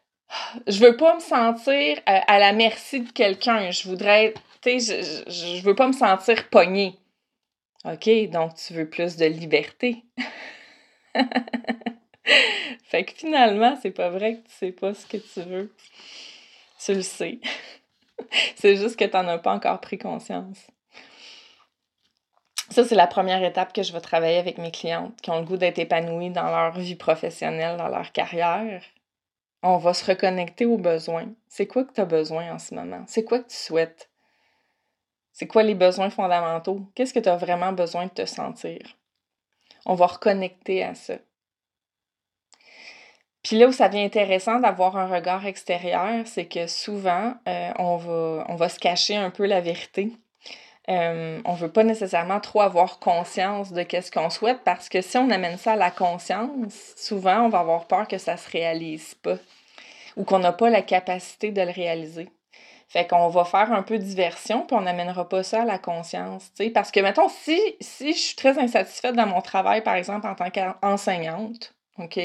je 0.66 0.80
veux 0.80 0.96
pas 0.96 1.14
me 1.14 1.20
sentir 1.20 1.98
euh, 2.08 2.20
à, 2.26 2.38
la 2.38 2.52
merci 2.52 3.00
de 3.00 3.10
quelqu'un. 3.10 3.70
Je 3.70 3.88
voudrais, 3.88 4.34
tu 4.62 4.80
sais, 4.80 5.24
je, 5.26 5.30
je, 5.30 5.62
veux 5.62 5.74
pas 5.74 5.86
me 5.86 5.92
sentir 5.92 6.48
pognée. 6.50 6.98
OK, 7.84 8.08
donc 8.30 8.54
tu 8.54 8.74
veux 8.74 8.88
plus 8.88 9.16
de 9.16 9.26
liberté. 9.26 10.04
fait 12.84 13.04
que 13.04 13.12
finalement, 13.14 13.78
c'est 13.80 13.90
pas 13.90 14.10
vrai 14.10 14.36
que 14.36 14.48
tu 14.48 14.54
sais 14.58 14.72
pas 14.72 14.94
ce 14.94 15.06
que 15.06 15.16
tu 15.16 15.40
veux. 15.42 15.74
Tu 16.84 16.94
le 16.94 17.02
sais. 17.02 17.40
c'est 18.56 18.76
juste 18.76 18.98
que 18.98 19.04
tu 19.04 19.16
n'en 19.16 19.28
as 19.28 19.38
pas 19.38 19.54
encore 19.54 19.80
pris 19.80 19.98
conscience. 19.98 20.66
Ça, 22.70 22.84
c'est 22.84 22.94
la 22.94 23.06
première 23.06 23.42
étape 23.42 23.72
que 23.72 23.82
je 23.82 23.92
vais 23.92 24.00
travailler 24.00 24.36
avec 24.36 24.58
mes 24.58 24.70
clientes 24.70 25.18
qui 25.22 25.30
ont 25.30 25.38
le 25.38 25.46
goût 25.46 25.56
d'être 25.56 25.78
épanouies 25.78 26.30
dans 26.30 26.50
leur 26.50 26.78
vie 26.78 26.96
professionnelle, 26.96 27.78
dans 27.78 27.88
leur 27.88 28.12
carrière. 28.12 28.82
On 29.62 29.78
va 29.78 29.92
se 29.92 30.04
reconnecter 30.04 30.66
aux 30.66 30.78
besoins. 30.78 31.28
C'est 31.48 31.66
quoi 31.66 31.84
que 31.84 31.92
tu 31.92 32.00
as 32.00 32.04
besoin 32.04 32.52
en 32.52 32.58
ce 32.58 32.74
moment? 32.74 33.04
C'est 33.06 33.24
quoi 33.24 33.40
que 33.40 33.48
tu 33.48 33.56
souhaites? 33.56 34.08
C'est 35.32 35.46
quoi 35.46 35.62
les 35.62 35.74
besoins 35.74 36.10
fondamentaux? 36.10 36.82
Qu'est-ce 36.94 37.14
que 37.14 37.20
tu 37.20 37.28
as 37.28 37.36
vraiment 37.36 37.72
besoin 37.72 38.06
de 38.06 38.10
te 38.10 38.26
sentir? 38.26 38.96
On 39.86 39.94
va 39.94 40.06
reconnecter 40.06 40.82
à 40.82 40.94
ça. 40.94 41.14
Puis 43.42 43.56
là 43.56 43.68
où 43.68 43.72
ça 43.72 43.88
devient 43.88 44.04
intéressant 44.04 44.58
d'avoir 44.60 44.96
un 44.96 45.06
regard 45.06 45.46
extérieur, 45.46 46.26
c'est 46.26 46.46
que 46.46 46.66
souvent, 46.66 47.34
euh, 47.46 47.72
on, 47.78 47.96
va, 47.96 48.44
on 48.48 48.56
va 48.56 48.68
se 48.68 48.78
cacher 48.78 49.16
un 49.16 49.30
peu 49.30 49.46
la 49.46 49.60
vérité. 49.60 50.12
Euh, 50.88 51.40
on 51.44 51.52
ne 51.52 51.58
veut 51.58 51.70
pas 51.70 51.84
nécessairement 51.84 52.40
trop 52.40 52.62
avoir 52.62 52.98
conscience 52.98 53.72
de 53.72 53.82
qu'est-ce 53.82 54.10
qu'on 54.10 54.30
souhaite 54.30 54.60
parce 54.64 54.88
que 54.88 55.02
si 55.02 55.18
on 55.18 55.30
amène 55.30 55.58
ça 55.58 55.72
à 55.72 55.76
la 55.76 55.90
conscience, 55.90 56.94
souvent 56.96 57.42
on 57.42 57.48
va 57.50 57.58
avoir 57.58 57.86
peur 57.86 58.08
que 58.08 58.16
ça 58.16 58.38
se 58.38 58.48
réalise 58.50 59.14
pas 59.16 59.36
ou 60.16 60.24
qu'on 60.24 60.38
n'a 60.38 60.52
pas 60.52 60.70
la 60.70 60.82
capacité 60.82 61.52
de 61.52 61.60
le 61.60 61.70
réaliser. 61.70 62.28
Fait 62.88 63.06
qu'on 63.06 63.28
va 63.28 63.44
faire 63.44 63.70
un 63.70 63.82
peu 63.82 63.98
de 63.98 64.02
diversion, 64.02 64.64
puis 64.66 64.74
on 64.74 64.80
n'amènera 64.80 65.28
pas 65.28 65.42
ça 65.42 65.62
à 65.62 65.64
la 65.66 65.78
conscience. 65.78 66.50
Parce 66.72 66.90
que, 66.90 67.00
mettons, 67.00 67.28
si, 67.28 67.60
si 67.80 68.14
je 68.14 68.18
suis 68.18 68.36
très 68.36 68.58
insatisfaite 68.58 69.14
dans 69.14 69.26
mon 69.26 69.42
travail, 69.42 69.82
par 69.82 69.94
exemple, 69.94 70.26
en 70.26 70.34
tant 70.34 70.50
qu'enseignante, 70.50 71.74
OK? 71.98 72.18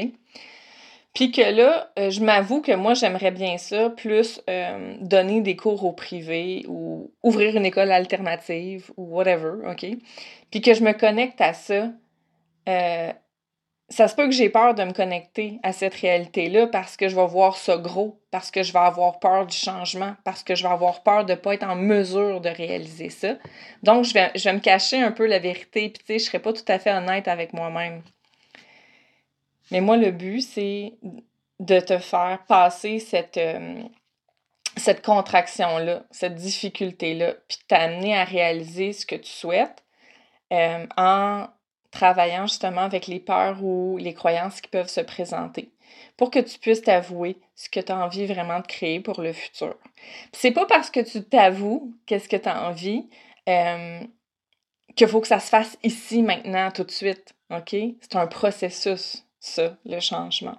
Puis 1.13 1.31
que 1.31 1.41
là, 1.41 1.91
euh, 1.99 2.09
je 2.09 2.23
m'avoue 2.23 2.61
que 2.61 2.71
moi, 2.71 2.95
j'aimerais 2.95 3.31
bien 3.31 3.57
ça, 3.57 3.89
plus 3.91 4.41
euh, 4.49 4.95
donner 5.01 5.41
des 5.41 5.55
cours 5.55 5.85
au 5.85 5.91
privé 5.91 6.65
ou 6.67 7.11
ouvrir 7.21 7.55
une 7.55 7.65
école 7.65 7.91
alternative 7.91 8.91
ou 8.97 9.15
whatever, 9.15 9.67
OK? 9.69 9.85
Puis 10.49 10.61
que 10.61 10.73
je 10.73 10.83
me 10.83 10.93
connecte 10.93 11.39
à 11.39 11.53
ça. 11.53 11.91
Euh, 12.67 13.11
ça 13.89 14.07
se 14.07 14.15
peut 14.15 14.25
que 14.25 14.31
j'ai 14.31 14.49
peur 14.49 14.73
de 14.73 14.83
me 14.83 14.91
connecter 14.93 15.59
à 15.61 15.71
cette 15.71 15.93
réalité-là 15.93 16.65
parce 16.67 16.97
que 16.97 17.09
je 17.09 17.15
vais 17.15 17.27
voir 17.27 17.57
ça 17.57 17.77
gros, 17.77 18.19
parce 18.31 18.49
que 18.49 18.63
je 18.63 18.73
vais 18.73 18.79
avoir 18.79 19.19
peur 19.19 19.45
du 19.45 19.55
changement, 19.55 20.15
parce 20.23 20.41
que 20.41 20.55
je 20.55 20.63
vais 20.63 20.73
avoir 20.73 21.03
peur 21.03 21.25
de 21.25 21.33
ne 21.33 21.37
pas 21.37 21.53
être 21.53 21.63
en 21.63 21.75
mesure 21.75 22.41
de 22.41 22.49
réaliser 22.49 23.09
ça. 23.11 23.35
Donc, 23.83 24.05
je 24.05 24.13
vais, 24.13 24.31
je 24.35 24.45
vais 24.45 24.53
me 24.53 24.59
cacher 24.59 24.99
un 25.01 25.11
peu 25.11 25.27
la 25.27 25.37
vérité, 25.37 25.89
puis 25.89 26.03
tu 26.03 26.05
sais, 26.07 26.19
je 26.19 26.23
ne 26.23 26.27
serai 26.27 26.39
pas 26.39 26.53
tout 26.53 26.65
à 26.67 26.79
fait 26.79 26.91
honnête 26.91 27.27
avec 27.27 27.53
moi-même. 27.53 28.01
Mais 29.73 29.81
moi, 29.81 29.97
le 29.97 30.11
but, 30.11 30.41
c'est 30.41 30.93
de 31.59 31.79
te 31.79 31.97
faire 31.97 32.43
passer 32.47 32.99
cette, 32.99 33.37
euh, 33.37 33.81
cette 34.77 35.03
contraction-là, 35.03 36.03
cette 36.11 36.35
difficulté-là, 36.35 37.33
puis 37.47 37.57
t'amener 37.67 38.15
à 38.15 38.23
réaliser 38.23 38.93
ce 38.93 39.07
que 39.07 39.15
tu 39.15 39.31
souhaites 39.31 39.83
euh, 40.51 40.85
en 40.95 41.47
travaillant 41.89 42.45
justement 42.45 42.81
avec 42.81 43.07
les 43.07 43.19
peurs 43.19 43.63
ou 43.63 43.97
les 43.97 44.13
croyances 44.13 44.61
qui 44.61 44.69
peuvent 44.69 44.89
se 44.89 45.01
présenter 45.01 45.71
pour 46.17 46.29
que 46.29 46.39
tu 46.39 46.59
puisses 46.59 46.83
t'avouer 46.83 47.37
ce 47.55 47.67
que 47.67 47.79
tu 47.79 47.91
as 47.91 47.97
envie 47.97 48.27
vraiment 48.27 48.59
de 48.59 48.67
créer 48.67 48.99
pour 48.99 49.21
le 49.21 49.33
futur. 49.33 49.75
C'est 50.33 50.51
pas 50.51 50.67
parce 50.67 50.91
que 50.91 50.99
tu 50.99 51.23
t'avoues 51.23 51.95
qu'est-ce 52.05 52.29
que 52.29 52.37
tu 52.37 52.47
as 52.47 52.67
envie 52.69 53.09
euh, 53.49 54.01
qu'il 54.95 55.07
faut 55.07 55.19
que 55.19 55.27
ça 55.27 55.39
se 55.39 55.49
fasse 55.49 55.79
ici, 55.81 56.21
maintenant, 56.21 56.69
tout 56.69 56.83
de 56.83 56.91
suite. 56.91 57.33
OK? 57.49 57.75
C'est 58.01 58.15
un 58.15 58.27
processus 58.27 59.22
ça, 59.43 59.75
le 59.85 59.99
changement. 59.99 60.57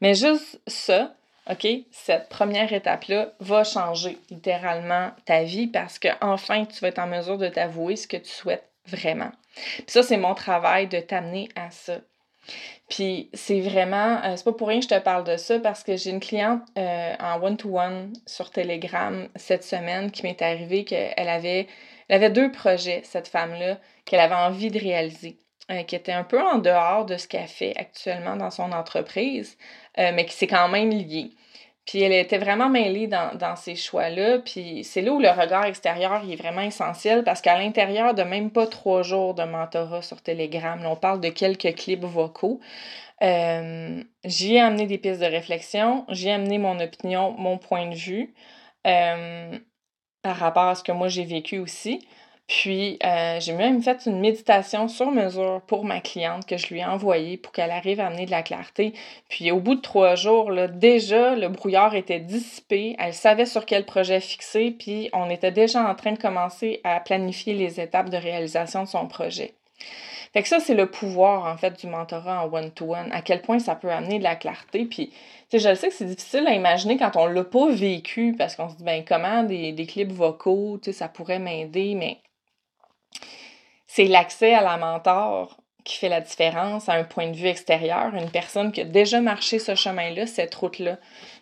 Mais 0.00 0.14
juste 0.14 0.60
ça, 0.66 1.14
OK, 1.50 1.66
cette 1.92 2.28
première 2.28 2.72
étape-là 2.72 3.32
va 3.40 3.64
changer 3.64 4.18
littéralement 4.30 5.10
ta 5.24 5.44
vie 5.44 5.66
parce 5.66 5.98
que 5.98 6.08
enfin 6.20 6.64
tu 6.66 6.80
vas 6.80 6.88
être 6.88 6.98
en 6.98 7.06
mesure 7.06 7.38
de 7.38 7.48
t'avouer 7.48 7.96
ce 7.96 8.06
que 8.06 8.16
tu 8.16 8.30
souhaites 8.30 8.68
vraiment. 8.86 9.30
Puis 9.54 9.84
ça, 9.86 10.02
c'est 10.02 10.16
mon 10.16 10.34
travail 10.34 10.88
de 10.88 11.00
t'amener 11.00 11.48
à 11.56 11.70
ça. 11.70 11.98
Puis 12.88 13.30
c'est 13.34 13.60
vraiment, 13.60 14.22
euh, 14.24 14.36
c'est 14.36 14.44
pas 14.44 14.52
pour 14.52 14.68
rien 14.68 14.78
que 14.78 14.84
je 14.84 14.94
te 14.94 14.98
parle 14.98 15.24
de 15.24 15.36
ça 15.36 15.58
parce 15.60 15.84
que 15.84 15.96
j'ai 15.96 16.10
une 16.10 16.20
cliente 16.20 16.62
euh, 16.76 17.14
en 17.20 17.40
one-to-one 17.42 18.12
sur 18.26 18.50
Telegram 18.50 19.28
cette 19.36 19.64
semaine 19.64 20.10
qui 20.10 20.22
m'est 20.22 20.40
arrivée 20.42 20.84
qu'elle 20.84 21.28
avait, 21.28 21.66
elle 22.08 22.16
avait 22.16 22.30
deux 22.30 22.50
projets, 22.50 23.02
cette 23.04 23.28
femme-là, 23.28 23.78
qu'elle 24.04 24.20
avait 24.20 24.34
envie 24.34 24.70
de 24.70 24.78
réaliser. 24.78 25.38
Euh, 25.70 25.82
qui 25.82 25.96
était 25.96 26.12
un 26.12 26.24
peu 26.24 26.40
en 26.40 26.56
dehors 26.56 27.04
de 27.04 27.18
ce 27.18 27.28
qu'elle 27.28 27.46
fait 27.46 27.74
actuellement 27.76 28.36
dans 28.36 28.50
son 28.50 28.72
entreprise, 28.72 29.58
euh, 29.98 30.12
mais 30.14 30.24
qui 30.24 30.32
s'est 30.32 30.46
quand 30.46 30.68
même 30.68 30.88
liée. 30.88 31.32
Puis 31.84 32.00
elle 32.00 32.14
était 32.14 32.38
vraiment 32.38 32.70
mêlée 32.70 33.06
dans, 33.06 33.36
dans 33.36 33.54
ces 33.54 33.76
choix-là. 33.76 34.38
Puis 34.38 34.82
c'est 34.82 35.02
là 35.02 35.12
où 35.12 35.20
le 35.20 35.28
regard 35.28 35.66
extérieur 35.66 36.22
est 36.26 36.36
vraiment 36.36 36.62
essentiel 36.62 37.22
parce 37.22 37.42
qu'à 37.42 37.58
l'intérieur 37.58 38.14
de 38.14 38.22
même 38.22 38.50
pas 38.50 38.66
trois 38.66 39.02
jours 39.02 39.34
de 39.34 39.42
mentorat 39.42 40.00
sur 40.00 40.22
Telegram, 40.22 40.80
on 40.86 40.96
parle 40.96 41.20
de 41.20 41.28
quelques 41.28 41.74
clips 41.74 42.02
vocaux. 42.02 42.60
Euh, 43.22 44.02
j'y 44.24 44.54
ai 44.54 44.60
amené 44.60 44.86
des 44.86 44.96
pistes 44.96 45.20
de 45.20 45.26
réflexion, 45.26 46.06
j'y 46.08 46.28
ai 46.28 46.32
amené 46.32 46.56
mon 46.56 46.80
opinion, 46.80 47.32
mon 47.32 47.58
point 47.58 47.90
de 47.90 47.94
vue 47.94 48.32
par 50.22 50.36
rapport 50.36 50.68
à 50.68 50.74
ce 50.74 50.82
que 50.82 50.92
moi 50.92 51.08
j'ai 51.08 51.24
vécu 51.24 51.58
aussi. 51.58 52.08
Puis, 52.48 52.98
euh, 53.04 53.38
j'ai 53.40 53.52
même 53.52 53.82
fait 53.82 54.06
une 54.06 54.20
méditation 54.20 54.88
sur 54.88 55.10
mesure 55.10 55.60
pour 55.66 55.84
ma 55.84 56.00
cliente 56.00 56.46
que 56.46 56.56
je 56.56 56.68
lui 56.68 56.80
ai 56.80 56.84
envoyée 56.84 57.36
pour 57.36 57.52
qu'elle 57.52 57.70
arrive 57.70 58.00
à 58.00 58.06
amener 58.06 58.24
de 58.24 58.30
la 58.30 58.42
clarté. 58.42 58.94
Puis, 59.28 59.52
au 59.52 59.60
bout 59.60 59.74
de 59.74 59.82
trois 59.82 60.14
jours, 60.14 60.50
là, 60.50 60.66
déjà, 60.66 61.36
le 61.36 61.48
brouillard 61.48 61.94
était 61.94 62.20
dissipé. 62.20 62.96
Elle 62.98 63.12
savait 63.12 63.44
sur 63.44 63.66
quel 63.66 63.84
projet 63.84 64.20
fixer. 64.20 64.70
Puis, 64.70 65.10
on 65.12 65.28
était 65.28 65.52
déjà 65.52 65.86
en 65.86 65.94
train 65.94 66.12
de 66.12 66.18
commencer 66.18 66.80
à 66.84 67.00
planifier 67.00 67.52
les 67.52 67.80
étapes 67.80 68.08
de 68.08 68.16
réalisation 68.16 68.82
de 68.82 68.88
son 68.88 69.06
projet. 69.08 69.52
Fait 70.32 70.42
que 70.42 70.48
ça, 70.48 70.58
c'est 70.58 70.74
le 70.74 70.90
pouvoir, 70.90 71.52
en 71.52 71.58
fait, 71.58 71.78
du 71.78 71.86
mentorat 71.86 72.44
en 72.44 72.50
one-to-one. 72.50 73.12
À 73.12 73.20
quel 73.20 73.42
point 73.42 73.58
ça 73.58 73.74
peut 73.74 73.90
amener 73.90 74.18
de 74.18 74.24
la 74.24 74.36
clarté. 74.36 74.86
Puis, 74.86 75.10
tu 75.50 75.58
sais, 75.58 75.70
je 75.70 75.74
sais 75.74 75.88
que 75.88 75.94
c'est 75.94 76.06
difficile 76.06 76.46
à 76.46 76.54
imaginer 76.54 76.96
quand 76.96 77.14
on 77.16 77.26
l'a 77.26 77.44
pas 77.44 77.68
vécu 77.70 78.34
parce 78.38 78.56
qu'on 78.56 78.70
se 78.70 78.76
dit, 78.76 78.84
ben, 78.84 79.04
comment 79.06 79.42
des, 79.42 79.72
des 79.72 79.86
clips 79.86 80.12
vocaux, 80.12 80.78
tu 80.82 80.92
sais, 80.92 80.98
ça 80.98 81.08
pourrait 81.08 81.38
m'aider. 81.38 81.94
Mais 81.94 82.16
c'est 83.88 84.04
l'accès 84.04 84.54
à 84.54 84.62
la 84.62 84.76
mentor 84.76 85.56
qui 85.82 85.96
fait 85.96 86.08
la 86.10 86.20
différence 86.20 86.88
à 86.88 86.92
un 86.92 87.04
point 87.04 87.30
de 87.30 87.36
vue 87.36 87.46
extérieur, 87.46 88.14
une 88.14 88.30
personne 88.30 88.70
qui 88.70 88.82
a 88.82 88.84
déjà 88.84 89.20
marché 89.20 89.58
ce 89.58 89.74
chemin-là, 89.74 90.26
cette 90.26 90.54
route-là. 90.54 90.98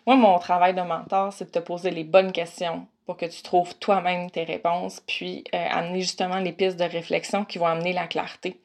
Moi, 0.07 0.15
mon 0.15 0.39
travail 0.39 0.73
de 0.73 0.81
mentor, 0.81 1.33
c'est 1.33 1.45
de 1.45 1.51
te 1.51 1.59
poser 1.59 1.91
les 1.91 2.05
bonnes 2.05 2.31
questions 2.31 2.87
pour 3.05 3.15
que 3.17 3.25
tu 3.25 3.41
trouves 3.41 3.73
toi-même 3.75 4.29
tes 4.29 4.43
réponses, 4.43 5.01
puis 5.07 5.45
euh, 5.55 5.65
amener 5.71 6.01
justement 6.01 6.39
les 6.39 6.51
pistes 6.51 6.77
de 6.77 6.83
réflexion 6.83 7.45
qui 7.45 7.57
vont 7.57 7.65
amener 7.65 7.93
la 7.93 8.05
clarté. 8.05 8.59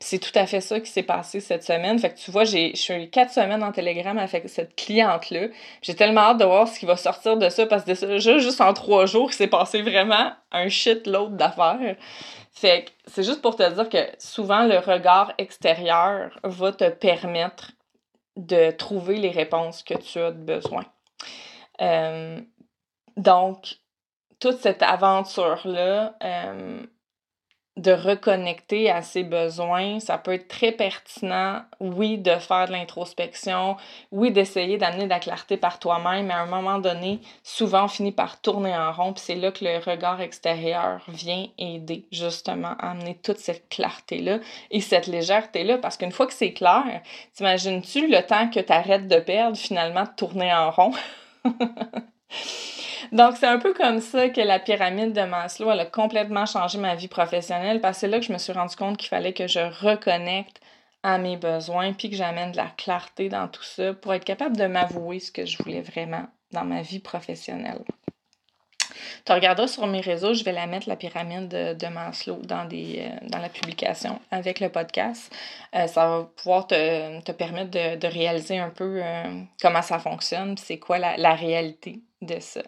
c'est 0.00 0.18
tout 0.18 0.38
à 0.38 0.46
fait 0.46 0.60
ça 0.60 0.80
qui 0.80 0.90
s'est 0.90 1.02
passé 1.02 1.40
cette 1.40 1.64
semaine. 1.64 1.98
Fait 1.98 2.10
que 2.10 2.18
tu 2.18 2.30
vois, 2.30 2.44
j'ai, 2.44 2.72
je 2.72 2.80
suis 2.80 3.10
quatre 3.10 3.32
semaines 3.32 3.62
en 3.62 3.72
Telegram 3.72 4.16
avec 4.18 4.50
cette 4.50 4.76
cliente-là. 4.76 5.48
J'ai 5.80 5.94
tellement 5.94 6.20
hâte 6.20 6.38
de 6.38 6.44
voir 6.44 6.68
ce 6.68 6.78
qui 6.78 6.84
va 6.84 6.96
sortir 6.96 7.38
de 7.38 7.48
ça 7.48 7.64
parce 7.66 7.84
que 7.84 8.06
déjà, 8.06 8.38
juste 8.38 8.60
en 8.60 8.74
trois 8.74 9.06
jours, 9.06 9.30
il 9.30 9.34
s'est 9.34 9.48
passé 9.48 9.80
vraiment 9.80 10.30
un 10.52 10.68
shit 10.68 11.06
load 11.06 11.36
d'affaires. 11.36 11.96
Fait 12.56 12.86
que 12.86 12.90
c'est 13.06 13.22
juste 13.22 13.42
pour 13.42 13.54
te 13.54 13.70
dire 13.70 13.88
que 13.90 14.08
souvent 14.18 14.64
le 14.64 14.78
regard 14.78 15.30
extérieur 15.36 16.40
va 16.42 16.72
te 16.72 16.88
permettre 16.88 17.72
de 18.36 18.70
trouver 18.70 19.18
les 19.18 19.30
réponses 19.30 19.82
que 19.82 19.92
tu 19.92 20.18
as 20.18 20.30
besoin. 20.30 20.86
Euh, 21.82 22.40
donc, 23.18 23.76
toute 24.40 24.56
cette 24.56 24.82
aventure-là, 24.82 26.16
euh, 26.22 26.82
de 27.76 27.92
reconnecter 27.92 28.90
à 28.90 29.02
ses 29.02 29.22
besoins, 29.22 30.00
ça 30.00 30.16
peut 30.16 30.32
être 30.32 30.48
très 30.48 30.72
pertinent, 30.72 31.60
oui, 31.78 32.16
de 32.16 32.36
faire 32.36 32.66
de 32.68 32.72
l'introspection, 32.72 33.76
oui, 34.12 34.30
d'essayer 34.30 34.78
d'amener 34.78 35.04
de 35.04 35.10
la 35.10 35.20
clarté 35.20 35.58
par 35.58 35.78
toi-même, 35.78 36.26
mais 36.26 36.34
à 36.34 36.40
un 36.40 36.46
moment 36.46 36.78
donné, 36.78 37.20
souvent, 37.42 37.84
on 37.84 37.88
finit 37.88 38.12
par 38.12 38.40
tourner 38.40 38.74
en 38.74 38.92
rond, 38.92 39.12
puis 39.12 39.22
c'est 39.26 39.34
là 39.34 39.52
que 39.52 39.64
le 39.64 39.78
regard 39.78 40.22
extérieur 40.22 41.02
vient 41.08 41.46
aider, 41.58 42.06
justement, 42.10 42.74
à 42.78 42.92
amener 42.92 43.16
toute 43.22 43.38
cette 43.38 43.68
clarté-là 43.68 44.38
et 44.70 44.80
cette 44.80 45.06
légèreté-là, 45.06 45.76
parce 45.76 45.98
qu'une 45.98 46.12
fois 46.12 46.26
que 46.26 46.32
c'est 46.32 46.54
clair, 46.54 47.02
t'imagines-tu 47.34 48.08
le 48.08 48.22
temps 48.22 48.48
que 48.48 48.60
tu 48.60 48.72
arrêtes 48.72 49.06
de 49.08 49.20
perdre, 49.20 49.56
finalement, 49.56 50.04
de 50.04 50.14
tourner 50.16 50.52
en 50.52 50.70
rond? 50.70 50.92
Donc, 53.12 53.36
c'est 53.36 53.46
un 53.46 53.58
peu 53.58 53.72
comme 53.72 54.00
ça 54.00 54.28
que 54.28 54.40
la 54.40 54.58
pyramide 54.58 55.12
de 55.12 55.22
Maslow, 55.22 55.70
elle 55.70 55.80
a 55.80 55.86
complètement 55.86 56.46
changé 56.46 56.78
ma 56.78 56.94
vie 56.94 57.08
professionnelle 57.08 57.80
parce 57.80 57.98
que 57.98 58.00
c'est 58.00 58.08
là 58.08 58.18
que 58.18 58.24
je 58.24 58.32
me 58.32 58.38
suis 58.38 58.52
rendu 58.52 58.74
compte 58.74 58.96
qu'il 58.96 59.08
fallait 59.08 59.32
que 59.32 59.46
je 59.46 59.60
reconnecte 59.84 60.60
à 61.02 61.18
mes 61.18 61.36
besoins 61.36 61.92
puis 61.92 62.10
que 62.10 62.16
j'amène 62.16 62.52
de 62.52 62.56
la 62.56 62.68
clarté 62.76 63.28
dans 63.28 63.46
tout 63.46 63.62
ça 63.62 63.94
pour 63.94 64.12
être 64.12 64.24
capable 64.24 64.56
de 64.56 64.66
m'avouer 64.66 65.20
ce 65.20 65.30
que 65.30 65.46
je 65.46 65.56
voulais 65.58 65.82
vraiment 65.82 66.26
dans 66.52 66.64
ma 66.64 66.82
vie 66.82 66.98
professionnelle. 66.98 67.84
Tu 69.24 69.32
regarderas 69.32 69.68
sur 69.68 69.86
mes 69.86 70.00
réseaux, 70.00 70.34
je 70.34 70.44
vais 70.44 70.52
la 70.52 70.66
mettre, 70.66 70.88
la 70.88 70.96
pyramide 70.96 71.48
de, 71.48 71.86
Maslow, 71.88 72.40
dans, 72.42 72.64
des, 72.64 73.00
euh, 73.00 73.28
dans 73.28 73.38
la 73.38 73.48
publication 73.48 74.20
avec 74.30 74.60
le 74.60 74.68
podcast. 74.68 75.34
Euh, 75.74 75.86
ça 75.86 76.08
va 76.08 76.30
pouvoir 76.36 76.66
te, 76.66 77.32
permettre 77.32 77.70
de, 77.70 78.06
réaliser 78.06 78.58
un 78.58 78.70
peu 78.70 79.00
euh, 79.02 79.42
comment 79.60 79.82
ça 79.82 79.98
fonctionne, 79.98 80.56
c'est 80.56 80.78
quoi 80.78 80.98
la, 80.98 81.16
la 81.16 81.34
réalité 81.34 82.00
de 82.26 82.40
ça. 82.40 82.62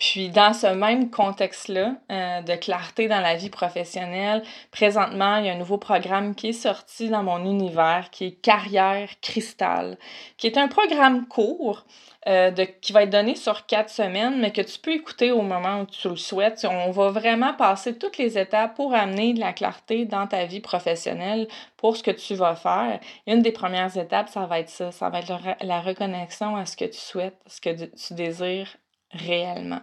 Puis 0.00 0.30
dans 0.30 0.54
ce 0.54 0.66
même 0.66 1.10
contexte-là 1.10 1.92
euh, 2.10 2.40
de 2.40 2.54
clarté 2.54 3.06
dans 3.06 3.20
la 3.20 3.36
vie 3.36 3.50
professionnelle, 3.50 4.42
présentement, 4.70 5.36
il 5.36 5.44
y 5.44 5.50
a 5.50 5.52
un 5.52 5.58
nouveau 5.58 5.76
programme 5.76 6.34
qui 6.34 6.48
est 6.48 6.52
sorti 6.54 7.10
dans 7.10 7.22
mon 7.22 7.44
univers 7.44 8.08
qui 8.10 8.24
est 8.24 8.30
Carrière 8.30 9.10
Cristal, 9.20 9.98
qui 10.38 10.46
est 10.46 10.56
un 10.56 10.68
programme 10.68 11.28
court 11.28 11.84
euh, 12.26 12.50
de, 12.50 12.62
qui 12.64 12.94
va 12.94 13.02
être 13.02 13.10
donné 13.10 13.34
sur 13.34 13.66
quatre 13.66 13.90
semaines, 13.90 14.40
mais 14.40 14.52
que 14.52 14.62
tu 14.62 14.78
peux 14.78 14.92
écouter 14.92 15.32
au 15.32 15.42
moment 15.42 15.82
où 15.82 15.84
tu 15.84 16.08
le 16.08 16.16
souhaites. 16.16 16.66
On 16.68 16.92
va 16.92 17.10
vraiment 17.10 17.52
passer 17.52 17.98
toutes 17.98 18.16
les 18.16 18.38
étapes 18.38 18.76
pour 18.76 18.94
amener 18.94 19.34
de 19.34 19.40
la 19.40 19.52
clarté 19.52 20.06
dans 20.06 20.26
ta 20.26 20.46
vie 20.46 20.60
professionnelle 20.60 21.46
pour 21.76 21.98
ce 21.98 22.02
que 22.02 22.10
tu 22.10 22.34
vas 22.36 22.56
faire. 22.56 23.00
Une 23.26 23.42
des 23.42 23.52
premières 23.52 23.94
étapes, 23.98 24.30
ça 24.30 24.46
va 24.46 24.60
être 24.60 24.70
ça, 24.70 24.92
ça 24.92 25.10
va 25.10 25.18
être 25.18 25.30
la 25.60 25.82
reconnexion 25.82 26.56
à 26.56 26.64
ce 26.64 26.78
que 26.78 26.86
tu 26.86 26.98
souhaites, 26.98 27.36
ce 27.46 27.60
que 27.60 27.84
tu 27.84 28.14
désires 28.14 28.78
réellement. 29.12 29.80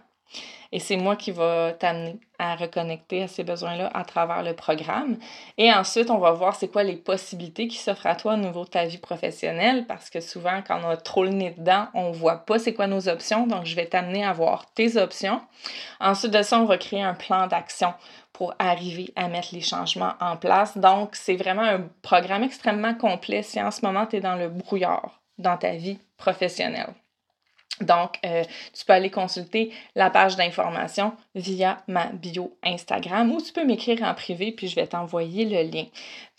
Et 0.70 0.80
c'est 0.80 0.96
moi 0.96 1.16
qui 1.16 1.30
va 1.30 1.72
t'amener 1.72 2.18
à 2.38 2.54
reconnecter 2.54 3.22
à 3.22 3.28
ces 3.28 3.42
besoins-là 3.42 3.90
à 3.94 4.04
travers 4.04 4.42
le 4.42 4.54
programme. 4.54 5.16
Et 5.56 5.72
ensuite, 5.72 6.10
on 6.10 6.18
va 6.18 6.32
voir 6.32 6.54
c'est 6.54 6.68
quoi 6.68 6.82
les 6.82 6.96
possibilités 6.96 7.68
qui 7.68 7.78
s'offrent 7.78 8.06
à 8.06 8.14
toi 8.14 8.34
au 8.34 8.36
niveau 8.36 8.64
de 8.64 8.68
ta 8.68 8.84
vie 8.84 8.98
professionnelle 8.98 9.86
parce 9.86 10.10
que 10.10 10.20
souvent, 10.20 10.62
quand 10.66 10.78
on 10.84 10.90
a 10.90 10.96
trop 10.98 11.24
le 11.24 11.30
nez 11.30 11.54
dedans, 11.56 11.86
on 11.94 12.10
voit 12.10 12.44
pas 12.44 12.58
c'est 12.58 12.74
quoi 12.74 12.86
nos 12.86 13.08
options. 13.08 13.46
Donc, 13.46 13.64
je 13.64 13.74
vais 13.74 13.86
t'amener 13.86 14.24
à 14.24 14.34
voir 14.34 14.66
tes 14.74 14.98
options. 14.98 15.40
Ensuite 16.00 16.32
de 16.32 16.42
ça, 16.42 16.60
on 16.60 16.66
va 16.66 16.76
créer 16.76 17.02
un 17.02 17.14
plan 17.14 17.46
d'action 17.46 17.94
pour 18.34 18.54
arriver 18.58 19.10
à 19.16 19.28
mettre 19.28 19.48
les 19.52 19.62
changements 19.62 20.12
en 20.20 20.36
place. 20.36 20.76
Donc, 20.76 21.16
c'est 21.16 21.36
vraiment 21.36 21.62
un 21.62 21.88
programme 22.02 22.44
extrêmement 22.44 22.94
complet 22.94 23.42
si 23.42 23.60
en 23.60 23.70
ce 23.70 23.84
moment, 23.84 24.04
tu 24.04 24.16
es 24.16 24.20
dans 24.20 24.36
le 24.36 24.48
brouillard 24.48 25.22
dans 25.38 25.56
ta 25.56 25.72
vie 25.72 25.98
professionnelle. 26.18 26.92
Donc, 27.80 28.18
euh, 28.24 28.44
tu 28.72 28.84
peux 28.84 28.92
aller 28.92 29.10
consulter 29.10 29.72
la 29.94 30.10
page 30.10 30.36
d'information 30.36 31.12
via 31.34 31.78
ma 31.86 32.06
bio 32.06 32.56
Instagram 32.64 33.30
ou 33.32 33.40
tu 33.40 33.52
peux 33.52 33.64
m'écrire 33.64 34.02
en 34.02 34.14
privé 34.14 34.52
puis 34.52 34.68
je 34.68 34.74
vais 34.74 34.86
t'envoyer 34.86 35.44
le 35.44 35.70
lien. 35.70 35.84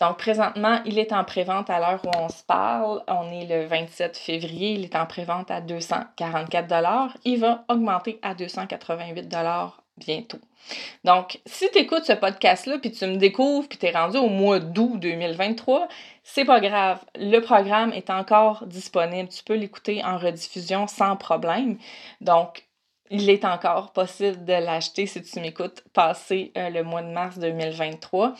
Donc, 0.00 0.18
présentement, 0.18 0.80
il 0.84 0.98
est 0.98 1.12
en 1.12 1.24
prévente 1.24 1.70
à 1.70 1.78
l'heure 1.78 2.00
où 2.04 2.10
on 2.18 2.28
se 2.28 2.42
parle. 2.44 3.02
On 3.08 3.30
est 3.32 3.46
le 3.46 3.66
27 3.66 4.16
février. 4.16 4.72
Il 4.72 4.84
est 4.84 4.96
en 4.96 5.06
prévente 5.06 5.50
à 5.50 5.60
244 5.60 7.18
Il 7.24 7.40
va 7.40 7.64
augmenter 7.68 8.18
à 8.22 8.34
288 8.34 9.28
bientôt. 10.00 10.40
Donc, 11.04 11.40
si 11.46 11.70
tu 11.70 11.78
écoutes 11.78 12.04
ce 12.04 12.12
podcast-là, 12.12 12.78
puis 12.78 12.92
tu 12.92 13.06
me 13.06 13.16
découvres, 13.16 13.68
puis 13.68 13.78
tu 13.78 13.86
es 13.86 13.90
rendu 13.90 14.18
au 14.18 14.28
mois 14.28 14.58
d'août 14.58 14.98
2023, 14.98 15.88
c'est 16.22 16.44
pas 16.44 16.60
grave. 16.60 17.04
Le 17.16 17.40
programme 17.40 17.92
est 17.92 18.10
encore 18.10 18.66
disponible. 18.66 19.28
Tu 19.28 19.42
peux 19.42 19.54
l'écouter 19.54 20.04
en 20.04 20.18
rediffusion 20.18 20.86
sans 20.86 21.16
problème. 21.16 21.78
Donc, 22.20 22.64
il 23.10 23.28
est 23.28 23.44
encore 23.44 23.92
possible 23.92 24.44
de 24.44 24.52
l'acheter 24.52 25.06
si 25.06 25.20
tu 25.22 25.40
m'écoutes 25.40 25.82
passer 25.92 26.52
euh, 26.56 26.70
le 26.70 26.84
mois 26.84 27.02
de 27.02 27.08
mars 27.08 27.38
2023. 27.38 28.34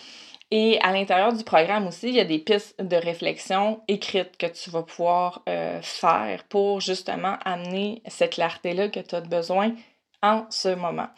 Et 0.52 0.80
à 0.80 0.92
l'intérieur 0.92 1.32
du 1.32 1.44
programme 1.44 1.86
aussi, 1.86 2.08
il 2.08 2.14
y 2.14 2.20
a 2.20 2.24
des 2.24 2.38
pistes 2.38 2.80
de 2.80 2.96
réflexion 2.96 3.80
écrites 3.86 4.36
que 4.36 4.46
tu 4.46 4.70
vas 4.70 4.82
pouvoir 4.82 5.42
euh, 5.48 5.80
faire 5.82 6.42
pour 6.48 6.80
justement 6.80 7.36
amener 7.44 8.02
cette 8.08 8.34
clarté-là 8.34 8.88
que 8.88 9.00
tu 9.00 9.14
as 9.14 9.20
besoin 9.20 9.74
en 10.22 10.46
ce 10.50 10.68
moment. 10.74 11.08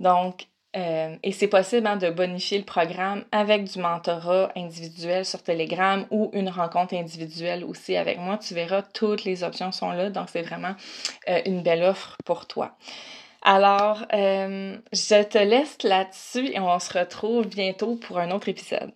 Donc, 0.00 0.46
euh, 0.76 1.16
et 1.22 1.32
c'est 1.32 1.48
possible 1.48 1.86
hein, 1.86 1.96
de 1.96 2.10
bonifier 2.10 2.58
le 2.58 2.64
programme 2.64 3.24
avec 3.32 3.64
du 3.64 3.78
mentorat 3.78 4.50
individuel 4.56 5.24
sur 5.24 5.42
Telegram 5.42 6.04
ou 6.10 6.30
une 6.34 6.50
rencontre 6.50 6.94
individuelle 6.94 7.64
aussi 7.64 7.96
avec 7.96 8.18
moi. 8.18 8.36
Tu 8.36 8.52
verras, 8.52 8.82
toutes 8.82 9.24
les 9.24 9.42
options 9.42 9.72
sont 9.72 9.90
là, 9.90 10.10
donc 10.10 10.28
c'est 10.28 10.42
vraiment 10.42 10.74
euh, 11.28 11.40
une 11.46 11.62
belle 11.62 11.82
offre 11.82 12.16
pour 12.26 12.46
toi. 12.46 12.76
Alors, 13.40 14.04
euh, 14.12 14.76
je 14.92 15.22
te 15.22 15.38
laisse 15.38 15.82
là-dessus 15.82 16.50
et 16.52 16.60
on 16.60 16.78
se 16.78 16.98
retrouve 16.98 17.46
bientôt 17.46 17.96
pour 17.96 18.18
un 18.18 18.30
autre 18.30 18.48
épisode. 18.48 18.92